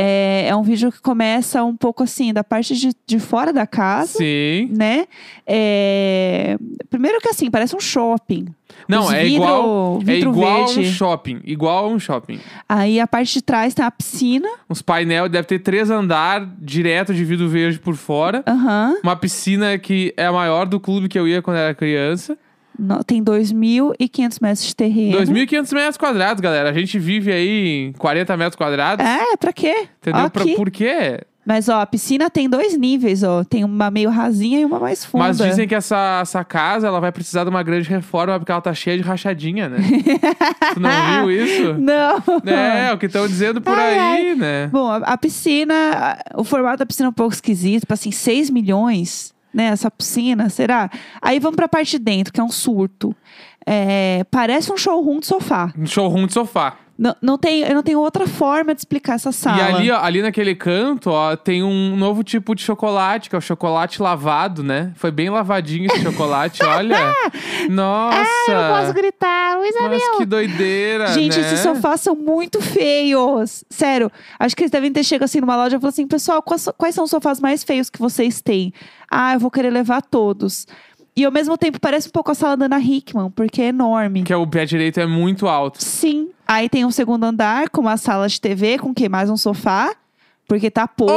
É, 0.00 0.46
é 0.48 0.54
um 0.54 0.62
vídeo 0.62 0.92
que 0.92 1.00
começa 1.00 1.64
um 1.64 1.74
pouco 1.76 2.04
assim, 2.04 2.32
da 2.32 2.44
parte 2.44 2.76
de, 2.76 2.92
de 3.04 3.18
fora 3.18 3.52
da 3.52 3.66
casa, 3.66 4.18
Sim. 4.18 4.68
né? 4.70 5.06
É, 5.44 6.56
Primeiro 6.88 7.18
que 7.20 7.28
assim, 7.28 7.50
parece 7.50 7.74
um 7.74 7.80
shopping. 7.80 8.46
Não, 8.86 9.06
Os 9.06 9.12
é 9.12 9.24
vidro- 9.24 9.34
igual, 9.42 9.98
é 10.00 10.04
vidro 10.04 10.30
igual 10.30 10.56
a 10.56 10.62
um 10.62 10.66
verde. 10.66 10.92
shopping. 10.92 11.40
Igual 11.44 11.90
um 11.90 11.98
shopping. 11.98 12.38
Aí 12.68 13.00
a 13.00 13.06
parte 13.06 13.34
de 13.34 13.42
trás 13.42 13.74
tem 13.74 13.84
a 13.84 13.90
piscina. 13.90 14.48
Uns 14.70 14.80
painel, 14.82 15.28
deve 15.28 15.46
ter 15.48 15.58
três 15.58 15.90
andar 15.90 16.46
direto 16.60 17.12
de 17.12 17.24
vidro 17.24 17.48
verde 17.48 17.78
por 17.80 17.96
fora. 17.96 18.42
Aham. 18.46 18.94
Uma 19.02 19.16
piscina 19.16 19.76
que 19.78 20.14
é 20.16 20.26
a 20.26 20.32
maior 20.32 20.64
do 20.66 20.78
clube 20.78 21.08
que 21.08 21.18
eu 21.18 21.26
ia 21.26 21.42
quando 21.42 21.56
era 21.56 21.74
criança. 21.74 22.38
No- 22.78 23.02
Tem 23.02 23.22
2.500 23.22 24.38
metros 24.40 24.66
de 24.66 24.76
terreno. 24.76 25.18
2.500 25.18 25.72
metros 25.74 25.96
quadrados, 25.96 26.40
galera. 26.40 26.70
A 26.70 26.72
gente 26.72 26.98
vive 26.98 27.32
aí 27.32 27.88
em 27.88 27.92
40 27.92 28.36
metros 28.36 28.56
quadrados. 28.56 29.04
É, 29.04 29.36
pra 29.36 29.52
quê? 29.52 29.88
Entendeu? 30.00 30.24
Ó 30.24 30.28
Pra- 30.28 30.42
aqui. 30.42 30.54
por 30.54 30.70
quê? 30.70 31.20
Mas 31.44 31.66
ó, 31.70 31.80
a 31.80 31.86
piscina 31.86 32.28
tem 32.28 32.46
dois 32.46 32.76
níveis, 32.76 33.22
ó. 33.22 33.42
Tem 33.42 33.64
uma 33.64 33.90
meio 33.90 34.10
rasinha 34.10 34.60
e 34.60 34.66
uma 34.66 34.78
mais 34.78 35.02
funda. 35.02 35.24
Mas 35.24 35.38
dizem 35.38 35.66
que 35.66 35.74
essa, 35.74 36.18
essa 36.20 36.44
casa 36.44 36.86
ela 36.86 37.00
vai 37.00 37.10
precisar 37.10 37.42
de 37.44 37.48
uma 37.48 37.62
grande 37.62 37.88
reforma 37.88 38.38
porque 38.38 38.52
ela 38.52 38.60
tá 38.60 38.74
cheia 38.74 38.98
de 38.98 39.02
rachadinha, 39.02 39.66
né? 39.66 39.78
tu 40.74 40.78
não 40.80 41.26
viu 41.26 41.30
isso? 41.30 41.72
Não. 41.78 42.22
É, 42.52 42.92
o 42.92 42.98
que 42.98 43.06
estão 43.06 43.26
dizendo 43.26 43.62
por 43.62 43.72
Ai, 43.78 43.98
aí, 43.98 44.34
né? 44.34 44.66
Bom, 44.70 44.88
a, 44.90 44.98
a 44.98 45.16
piscina, 45.16 46.18
o 46.36 46.44
formato 46.44 46.78
da 46.80 46.86
piscina 46.86 47.06
é 47.06 47.10
um 47.10 47.14
pouco 47.14 47.32
esquisito, 47.32 47.80
tipo 47.80 47.94
assim, 47.94 48.10
6 48.10 48.50
milhões, 48.50 49.32
né? 49.58 49.64
Essa 49.66 49.90
piscina, 49.90 50.48
será? 50.48 50.88
Aí 51.20 51.40
vamos 51.40 51.56
pra 51.56 51.68
parte 51.68 51.98
de 51.98 52.04
dentro, 52.04 52.32
que 52.32 52.40
é 52.40 52.44
um 52.44 52.48
surto. 52.50 53.14
É, 53.66 54.24
parece 54.30 54.72
um 54.72 54.76
showroom 54.76 55.18
de 55.18 55.26
sofá. 55.26 55.72
Um 55.76 55.84
showroom 55.84 56.26
de 56.26 56.32
sofá. 56.32 56.76
Não, 56.98 57.14
não 57.22 57.38
tem, 57.38 57.60
eu 57.60 57.76
não 57.76 57.82
tenho 57.82 58.00
outra 58.00 58.26
forma 58.26 58.74
de 58.74 58.80
explicar 58.80 59.14
essa 59.14 59.30
sala. 59.30 59.56
E 59.56 59.60
ali, 59.60 59.90
ó, 59.92 60.02
ali 60.02 60.20
naquele 60.20 60.56
canto, 60.56 61.10
ó, 61.10 61.36
tem 61.36 61.62
um 61.62 61.96
novo 61.96 62.24
tipo 62.24 62.56
de 62.56 62.62
chocolate, 62.62 63.30
que 63.30 63.36
é 63.36 63.38
o 63.38 63.40
chocolate 63.40 64.02
lavado, 64.02 64.64
né? 64.64 64.92
Foi 64.96 65.12
bem 65.12 65.30
lavadinho 65.30 65.86
esse 65.86 66.02
chocolate, 66.02 66.60
olha. 66.64 67.14
Nossa! 67.70 68.50
Eu 68.50 68.74
posso 68.74 68.92
gritar, 68.94 69.58
Luísa 69.58 69.78
Mas 69.82 70.16
que 70.16 70.24
doideira, 70.26 71.06
Gente, 71.12 71.38
né? 71.38 71.46
esses 71.46 71.60
sofás 71.60 72.00
são 72.00 72.16
muito 72.16 72.60
feios. 72.60 73.62
Sério. 73.70 74.10
Acho 74.36 74.56
que 74.56 74.64
eles 74.64 74.72
devem 74.72 74.92
ter 74.92 75.04
chegado 75.04 75.26
assim 75.26 75.40
numa 75.40 75.54
loja 75.54 75.76
e 75.76 75.78
falado 75.78 75.92
assim: 75.92 76.06
pessoal, 76.08 76.42
quais, 76.42 76.68
quais 76.76 76.96
são 76.96 77.04
os 77.04 77.10
sofás 77.10 77.38
mais 77.38 77.62
feios 77.62 77.88
que 77.88 78.00
vocês 78.00 78.40
têm? 78.40 78.72
Ah, 79.08 79.34
eu 79.34 79.38
vou 79.38 79.52
querer 79.52 79.70
levar 79.70 80.02
todos. 80.02 80.66
E 81.18 81.24
ao 81.24 81.32
mesmo 81.32 81.58
tempo 81.58 81.80
parece 81.80 82.06
um 82.06 82.12
pouco 82.12 82.30
a 82.30 82.34
sala 82.34 82.56
da 82.56 82.66
Ana 82.66 82.78
Hickman, 82.78 83.28
porque 83.32 83.60
é 83.60 83.66
enorme. 83.66 84.22
Que 84.22 84.32
é 84.32 84.36
o 84.36 84.46
pé 84.46 84.64
direito 84.64 85.00
é 85.00 85.06
muito 85.06 85.48
alto. 85.48 85.82
Sim. 85.82 86.28
Aí 86.46 86.68
tem 86.68 86.84
um 86.84 86.92
segundo 86.92 87.24
andar 87.24 87.70
com 87.70 87.80
uma 87.80 87.96
sala 87.96 88.28
de 88.28 88.40
TV, 88.40 88.78
com 88.78 88.90
o 88.90 88.94
quê? 88.94 89.08
Mais 89.08 89.28
um 89.28 89.36
sofá. 89.36 89.92
Porque 90.46 90.70
tá 90.70 90.86
pouco. 90.86 91.12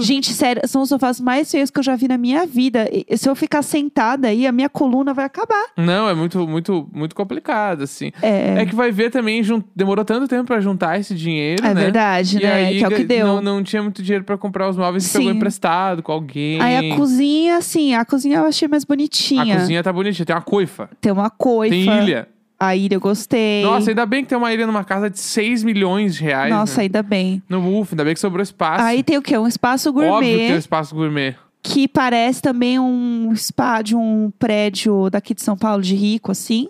Gente, 0.00 0.32
sério, 0.32 0.62
são 0.66 0.82
os 0.82 0.88
sofás 0.88 1.20
mais 1.20 1.50
feios 1.50 1.70
que 1.70 1.78
eu 1.78 1.82
já 1.82 1.96
vi 1.96 2.08
na 2.08 2.16
minha 2.18 2.46
vida. 2.46 2.88
E 2.92 3.16
se 3.16 3.28
eu 3.28 3.34
ficar 3.34 3.62
sentada 3.62 4.28
aí, 4.28 4.46
a 4.46 4.52
minha 4.52 4.68
coluna 4.68 5.12
vai 5.14 5.24
acabar. 5.24 5.64
Não, 5.76 6.08
é 6.08 6.14
muito, 6.14 6.46
muito, 6.46 6.88
muito 6.92 7.14
complicado, 7.14 7.82
assim. 7.82 8.10
É, 8.22 8.60
É 8.62 8.66
que 8.66 8.74
vai 8.74 8.90
ver 8.92 9.10
também, 9.10 9.42
jun- 9.42 9.62
demorou 9.74 10.04
tanto 10.04 10.26
tempo 10.28 10.44
pra 10.44 10.60
juntar 10.60 10.98
esse 10.98 11.14
dinheiro, 11.14 11.64
é 11.64 11.74
né? 11.74 11.82
verdade, 11.82 12.38
E 12.38 12.42
né? 12.42 12.52
aí 12.52 12.78
que 12.78 12.84
é 12.84 12.88
o 12.88 12.90
que 12.90 13.04
deu. 13.04 13.26
Não, 13.26 13.40
não 13.42 13.62
tinha 13.62 13.82
muito 13.82 14.02
dinheiro 14.02 14.24
pra 14.24 14.36
comprar 14.36 14.68
os 14.68 14.76
móveis 14.76 15.12
pegou 15.12 15.30
emprestado 15.30 16.02
com 16.02 16.12
alguém. 16.12 16.60
Aí 16.60 16.92
a 16.92 16.96
cozinha, 16.96 17.56
assim, 17.58 17.94
a 17.94 18.04
cozinha 18.04 18.38
eu 18.38 18.46
achei 18.46 18.68
mais 18.68 18.82
A 18.84 18.86
bonitinha. 18.86 19.56
cozinha 19.58 19.82
tá 19.82 19.92
bonitinha, 19.92 20.24
tem 20.26 20.34
uma 20.36 20.42
coifa. 20.42 20.88
Tem 21.00 21.12
uma 21.12 21.30
coifa. 21.30 21.74
Tem 21.74 21.84
ilha. 22.02 22.28
A 22.66 22.76
ilha 22.76 22.94
eu 22.94 23.00
gostei. 23.00 23.62
Nossa, 23.62 23.90
ainda 23.90 24.04
bem 24.06 24.22
que 24.22 24.28
tem 24.30 24.38
uma 24.38 24.52
ilha 24.52 24.66
numa 24.66 24.84
casa 24.84 25.08
de 25.10 25.18
6 25.18 25.62
milhões 25.64 26.14
de 26.16 26.22
reais. 26.22 26.50
Nossa, 26.52 26.78
né? 26.78 26.82
ainda 26.84 27.02
bem. 27.02 27.42
No 27.48 27.80
UF, 27.80 27.92
ainda 27.92 28.04
bem 28.04 28.14
que 28.14 28.20
sobrou 28.20 28.42
espaço. 28.42 28.82
Aí 28.84 29.02
tem 29.02 29.16
o 29.18 29.22
quê? 29.22 29.36
Um 29.38 29.46
espaço 29.46 29.88
Óbvio 29.90 30.02
que 30.02 30.08
tem 30.08 30.34
um 30.34 30.38
gourmet, 30.38 30.58
espaço 30.58 30.94
gourmet. 30.94 31.36
que 31.62 31.86
parece 31.88 32.40
também 32.42 32.78
um 32.78 33.32
spa 33.36 33.82
de 33.82 33.94
um 33.96 34.32
prédio 34.38 35.08
daqui 35.10 35.34
de 35.34 35.42
São 35.42 35.56
Paulo, 35.56 35.82
de 35.82 35.94
rico, 35.94 36.30
assim. 36.32 36.68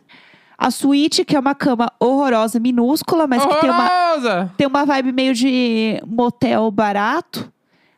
A 0.56 0.70
suíte, 0.70 1.24
que 1.24 1.36
é 1.36 1.40
uma 1.40 1.54
cama 1.54 1.90
horrorosa, 1.98 2.60
minúscula, 2.60 3.26
mas 3.26 3.44
que 3.44 3.54
tem 3.60 3.70
uma, 3.70 3.84
Horrorosa! 3.90 4.52
tem 4.56 4.66
uma 4.68 4.84
vibe 4.86 5.12
meio 5.12 5.34
de 5.34 6.00
motel 6.06 6.70
barato. 6.70 7.52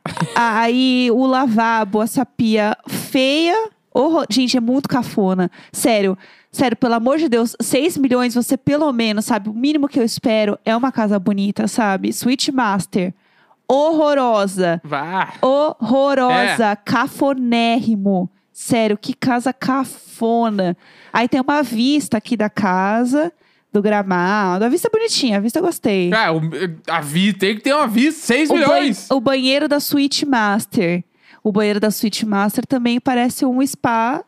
Aí 0.34 1.10
o 1.12 1.26
lavabo, 1.26 2.02
essa 2.02 2.24
pia 2.24 2.76
feia. 2.88 3.54
horror- 3.92 4.26
Gente, 4.30 4.56
é 4.56 4.60
muito 4.60 4.88
cafona. 4.88 5.50
Sério. 5.72 6.16
Sério, 6.56 6.74
pelo 6.76 6.94
amor 6.94 7.18
de 7.18 7.28
Deus, 7.28 7.54
6 7.60 7.98
milhões, 7.98 8.34
você 8.34 8.56
pelo 8.56 8.90
menos, 8.90 9.26
sabe? 9.26 9.50
O 9.50 9.52
mínimo 9.52 9.86
que 9.86 10.00
eu 10.00 10.02
espero 10.04 10.58
é 10.64 10.74
uma 10.74 10.90
casa 10.90 11.18
bonita, 11.18 11.68
sabe? 11.68 12.12
Suite 12.14 12.50
Master. 12.50 13.12
Horrorosa. 13.68 14.80
Vá! 14.82 15.34
Horrorosa. 15.42 16.64
É. 16.72 16.76
Cafonérrimo. 16.76 18.30
Sério, 18.52 18.96
que 18.96 19.12
casa 19.12 19.52
cafona. 19.52 20.74
Aí 21.12 21.28
tem 21.28 21.40
uma 21.42 21.62
vista 21.62 22.16
aqui 22.16 22.38
da 22.38 22.48
casa, 22.48 23.30
do 23.70 23.82
gramado. 23.82 24.64
A 24.64 24.68
vista 24.70 24.88
é 24.88 24.90
bonitinha, 24.90 25.36
a 25.36 25.40
vista 25.40 25.58
eu 25.58 25.66
gista 25.66 25.90
Cara, 26.10 26.32
o- 26.34 26.40
a 26.88 27.00
vi, 27.02 27.34
tem 27.34 27.54
que 27.56 27.60
ter 27.62 27.74
uma 27.74 27.86
vista, 27.86 28.24
6 28.26 28.48
o, 28.48 28.54
ban- 28.54 28.58
milhões! 28.60 29.10
o 29.10 29.20
banheiro 29.20 29.68
da 29.68 29.78
Suite 29.78 30.24
Master. 30.24 31.04
O 31.44 31.52
banheiro 31.52 31.78
da 31.78 31.90
Suite 31.90 32.24
Master 32.24 32.64
também 32.64 32.98
parece 32.98 33.44
um 33.44 33.64
spa 33.66 34.24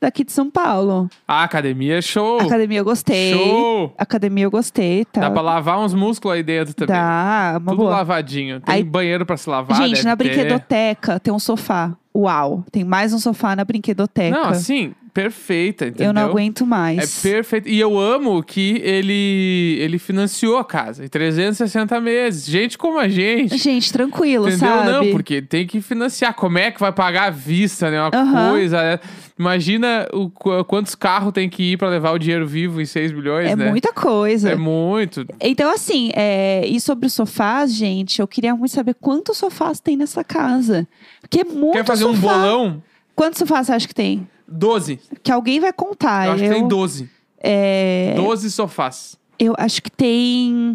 daqui 0.00 0.24
de 0.24 0.32
São 0.32 0.50
Paulo. 0.50 1.08
A 1.26 1.42
academia 1.42 1.98
é 1.98 2.02
show! 2.02 2.40
Academia 2.40 2.78
eu 2.80 2.84
gostei. 2.84 3.32
Show! 3.32 3.94
Academia 3.96 4.44
eu 4.44 4.50
gostei, 4.50 5.04
tá? 5.04 5.22
Dá 5.22 5.30
pra 5.30 5.40
lavar 5.42 5.78
uns 5.78 5.94
músculos 5.94 6.36
aí 6.36 6.42
dentro 6.42 6.74
também. 6.74 6.94
Dá, 6.96 7.56
uma 7.60 7.70
Tudo 7.72 7.76
boa. 7.78 7.90
lavadinho. 7.90 8.60
Tem 8.60 8.74
Aí- 8.76 8.84
banheiro 8.84 9.24
pra 9.26 9.36
se 9.36 9.48
lavar. 9.48 9.76
Gente, 9.76 10.04
na 10.04 10.16
ter. 10.16 10.24
brinquedoteca 10.24 11.18
tem 11.20 11.32
um 11.32 11.38
sofá. 11.38 11.96
Uau, 12.14 12.64
tem 12.72 12.82
mais 12.84 13.12
um 13.12 13.18
sofá 13.18 13.54
na 13.54 13.64
brinquedoteca. 13.64 14.34
Não, 14.36 14.48
assim, 14.48 14.94
perfeita, 15.20 15.86
entendeu? 15.86 16.06
Eu 16.08 16.12
não 16.12 16.22
aguento 16.22 16.64
É 16.64 16.66
mais. 16.66 17.20
perfeito. 17.22 17.68
E 17.68 17.80
eu 17.80 17.98
amo 17.98 18.42
que 18.42 18.80
ele 18.84 19.78
ele 19.80 19.98
financiou 19.98 20.58
a 20.58 20.64
casa 20.64 21.04
em 21.04 21.08
360 21.08 22.00
meses. 22.00 22.44
Gente 22.46 22.76
como 22.76 22.98
a 22.98 23.08
gente. 23.08 23.56
Gente, 23.56 23.92
tranquilo, 23.92 24.48
Entendeu? 24.48 24.68
sabe? 24.68 24.90
Não, 24.90 25.10
porque 25.10 25.40
tem 25.42 25.66
que 25.66 25.80
financiar. 25.80 26.34
Como 26.34 26.58
é 26.58 26.70
que 26.70 26.78
vai 26.78 26.92
pagar 26.92 27.24
à 27.28 27.30
vista, 27.30 27.90
né? 27.90 28.00
Uma 28.00 28.10
Aham. 28.14 28.50
coisa. 28.50 28.82
né? 28.82 29.00
Imagina 29.38 30.06
o, 30.12 30.30
qu- 30.30 30.64
quantos 30.64 30.94
carros 30.94 31.32
tem 31.32 31.48
que 31.48 31.72
ir 31.72 31.76
pra 31.76 31.88
levar 31.88 32.12
o 32.12 32.18
dinheiro 32.18 32.46
vivo 32.46 32.80
em 32.80 32.86
6 32.86 33.12
bilhões, 33.12 33.50
É 33.50 33.56
né? 33.56 33.68
muita 33.70 33.92
coisa. 33.92 34.50
É 34.50 34.54
muito. 34.56 35.26
Então, 35.40 35.70
assim, 35.70 36.10
é... 36.14 36.66
e 36.66 36.80
sobre 36.80 37.06
os 37.06 37.12
sofás, 37.14 37.74
gente, 37.74 38.20
eu 38.20 38.26
queria 38.28 38.54
muito 38.54 38.72
saber 38.72 38.94
quantos 39.00 39.36
sofás 39.36 39.78
tem 39.80 39.96
nessa 39.96 40.22
casa. 40.24 40.86
Porque 41.20 41.40
é 41.40 41.44
muito 41.44 41.72
Quer 41.72 41.84
fazer 41.84 42.04
um 42.06 42.14
sofá. 42.14 42.34
bolão? 42.34 42.82
Quantos 43.14 43.38
sofás 43.38 43.66
você 43.66 43.72
acha 43.72 43.88
que 43.88 43.94
tem? 43.94 44.26
12. 44.48 45.00
Que 45.22 45.32
alguém 45.32 45.60
vai 45.60 45.72
contar. 45.72 46.26
Eu 46.26 46.32
acho 46.32 46.42
que 46.44 46.50
tem 46.50 46.68
12. 46.68 47.10
é... 47.38 48.14
12 48.16 48.50
sofás. 48.50 49.16
eu 49.38 49.54
acho 49.58 49.82
que 49.82 49.90
tem 49.90 50.74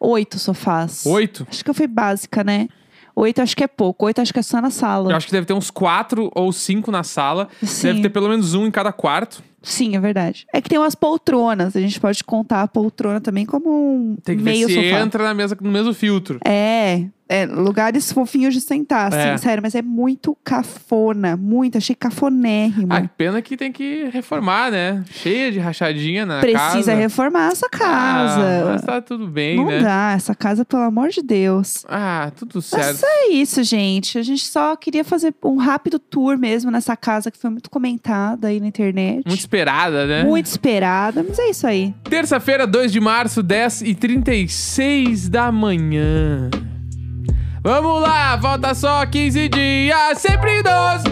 oito 0.00 0.38
sofás. 0.38 1.04
8? 1.06 1.46
Acho 1.48 1.64
que 1.64 1.70
eu 1.70 1.74
fui 1.74 1.86
básica, 1.86 2.42
né? 2.42 2.68
Oito 3.14 3.42
acho 3.42 3.54
que 3.56 3.62
é 3.62 3.66
pouco. 3.68 4.06
Oito 4.06 4.20
acho 4.20 4.32
que 4.32 4.38
é 4.38 4.42
só 4.42 4.60
na 4.60 4.70
sala. 4.70 5.10
Eu 5.12 5.16
acho 5.16 5.26
que 5.26 5.32
deve 5.32 5.46
ter 5.46 5.52
uns 5.52 5.70
4 5.70 6.30
ou 6.34 6.50
5 6.50 6.90
na 6.90 7.02
sala. 7.02 7.48
Sim. 7.62 7.88
Deve 7.88 8.02
ter 8.02 8.08
pelo 8.08 8.28
menos 8.28 8.54
um 8.54 8.66
em 8.66 8.70
cada 8.70 8.90
quarto. 8.90 9.42
Sim, 9.62 9.94
é 9.94 10.00
verdade. 10.00 10.46
É 10.52 10.60
que 10.60 10.68
tem 10.68 10.78
umas 10.78 10.94
poltronas. 10.94 11.76
A 11.76 11.80
gente 11.80 12.00
pode 12.00 12.24
contar 12.24 12.62
a 12.62 12.68
poltrona 12.68 13.20
também 13.20 13.44
como 13.46 13.70
um 13.70 14.16
Tem 14.24 14.36
que 14.36 14.42
meio 14.42 14.66
ver 14.66 14.74
se 14.74 14.88
sofá. 14.88 15.00
entra 15.00 15.24
na 15.24 15.34
mesa, 15.34 15.56
no 15.60 15.70
mesmo 15.70 15.92
filtro. 15.94 16.40
É, 16.44 17.04
é, 17.28 17.46
lugares 17.46 18.12
fofinhos 18.12 18.52
de 18.52 18.60
sentar, 18.60 19.08
assim, 19.08 19.28
É. 19.30 19.36
sério, 19.38 19.62
mas 19.62 19.74
é 19.74 19.80
muito 19.82 20.36
cafona, 20.44 21.36
muito, 21.36 21.78
achei 21.78 21.94
cafonérrimo. 21.96 22.92
Ah, 22.92 23.08
pena 23.16 23.40
que 23.40 23.56
tem 23.56 23.72
que 23.72 24.08
reformar, 24.12 24.70
né? 24.70 25.02
Cheia 25.10 25.50
de 25.50 25.58
rachadinha 25.58 26.26
na 26.26 26.40
Precisa 26.40 26.60
casa. 26.62 26.94
reformar 26.94 27.48
essa 27.52 27.66
Ah, 27.66 27.78
casa. 27.78 28.64
mas 28.72 28.82
tá 28.82 29.00
tudo 29.00 29.26
bem, 29.28 29.56
Não 29.56 29.66
né? 29.66 29.80
dá, 29.80 30.12
essa 30.14 30.34
casa, 30.34 30.64
pelo 30.64 30.82
amor 30.82 31.08
de 31.08 31.22
Deus. 31.22 31.84
Ah, 31.88 32.30
tudo 32.36 32.56
Mas 32.56 32.64
certo. 32.66 33.04
é 33.04 33.28
isso, 33.28 33.62
gente. 33.62 34.18
A 34.18 34.22
gente 34.22 34.44
só 34.44 34.76
queria 34.76 35.04
fazer 35.04 35.34
um 35.42 35.56
rápido 35.56 35.98
tour 35.98 36.36
mesmo 36.36 36.70
nessa 36.70 36.96
casa 36.96 37.30
que 37.30 37.38
foi 37.38 37.50
muito 37.50 37.70
comentada 37.70 38.48
aí 38.48 38.60
na 38.60 38.66
internet. 38.66 39.22
Muito 39.26 39.40
esperada, 39.40 40.06
né? 40.06 40.24
Muito 40.24 40.46
esperada, 40.46 41.24
mas 41.26 41.38
é 41.38 41.48
isso 41.50 41.66
aí. 41.66 41.94
Terça-feira, 42.04 42.66
2 42.66 42.92
de 42.92 43.00
março, 43.00 43.42
10 43.42 43.82
e 43.82 43.94
36 43.94 45.28
da 45.28 45.50
manhã. 45.50 46.50
Vamos 47.64 48.02
lá, 48.02 48.36
falta 48.40 48.74
só 48.74 49.06
15 49.06 49.48
dias, 49.48 50.18
sempre 50.18 50.58
idoso. 50.58 51.04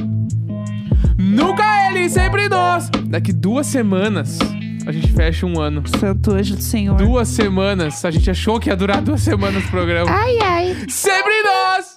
Nunca 1.17 1.63
ele, 1.89 2.09
sempre 2.09 2.47
idoso. 2.47 2.91
Daqui 3.07 3.33
duas 3.33 3.69
semanas, 3.69 4.37
a 4.85 4.91
gente 4.91 5.13
fecha 5.13 5.47
um 5.47 5.61
ano. 5.61 5.85
Santo 5.87 6.33
anjo 6.33 6.57
do 6.57 6.63
Senhor. 6.63 6.97
Duas 6.97 7.29
semanas. 7.29 8.05
A 8.05 8.11
gente 8.11 8.29
achou 8.29 8.59
que 8.59 8.69
ia 8.69 8.75
durar 8.75 9.01
duas 9.01 9.21
semanas 9.21 9.65
o 9.65 9.69
programa. 9.71 10.11
Ai, 10.11 10.39
ai. 10.41 10.77
Sempre 10.89 11.33
idoso! 11.39 11.90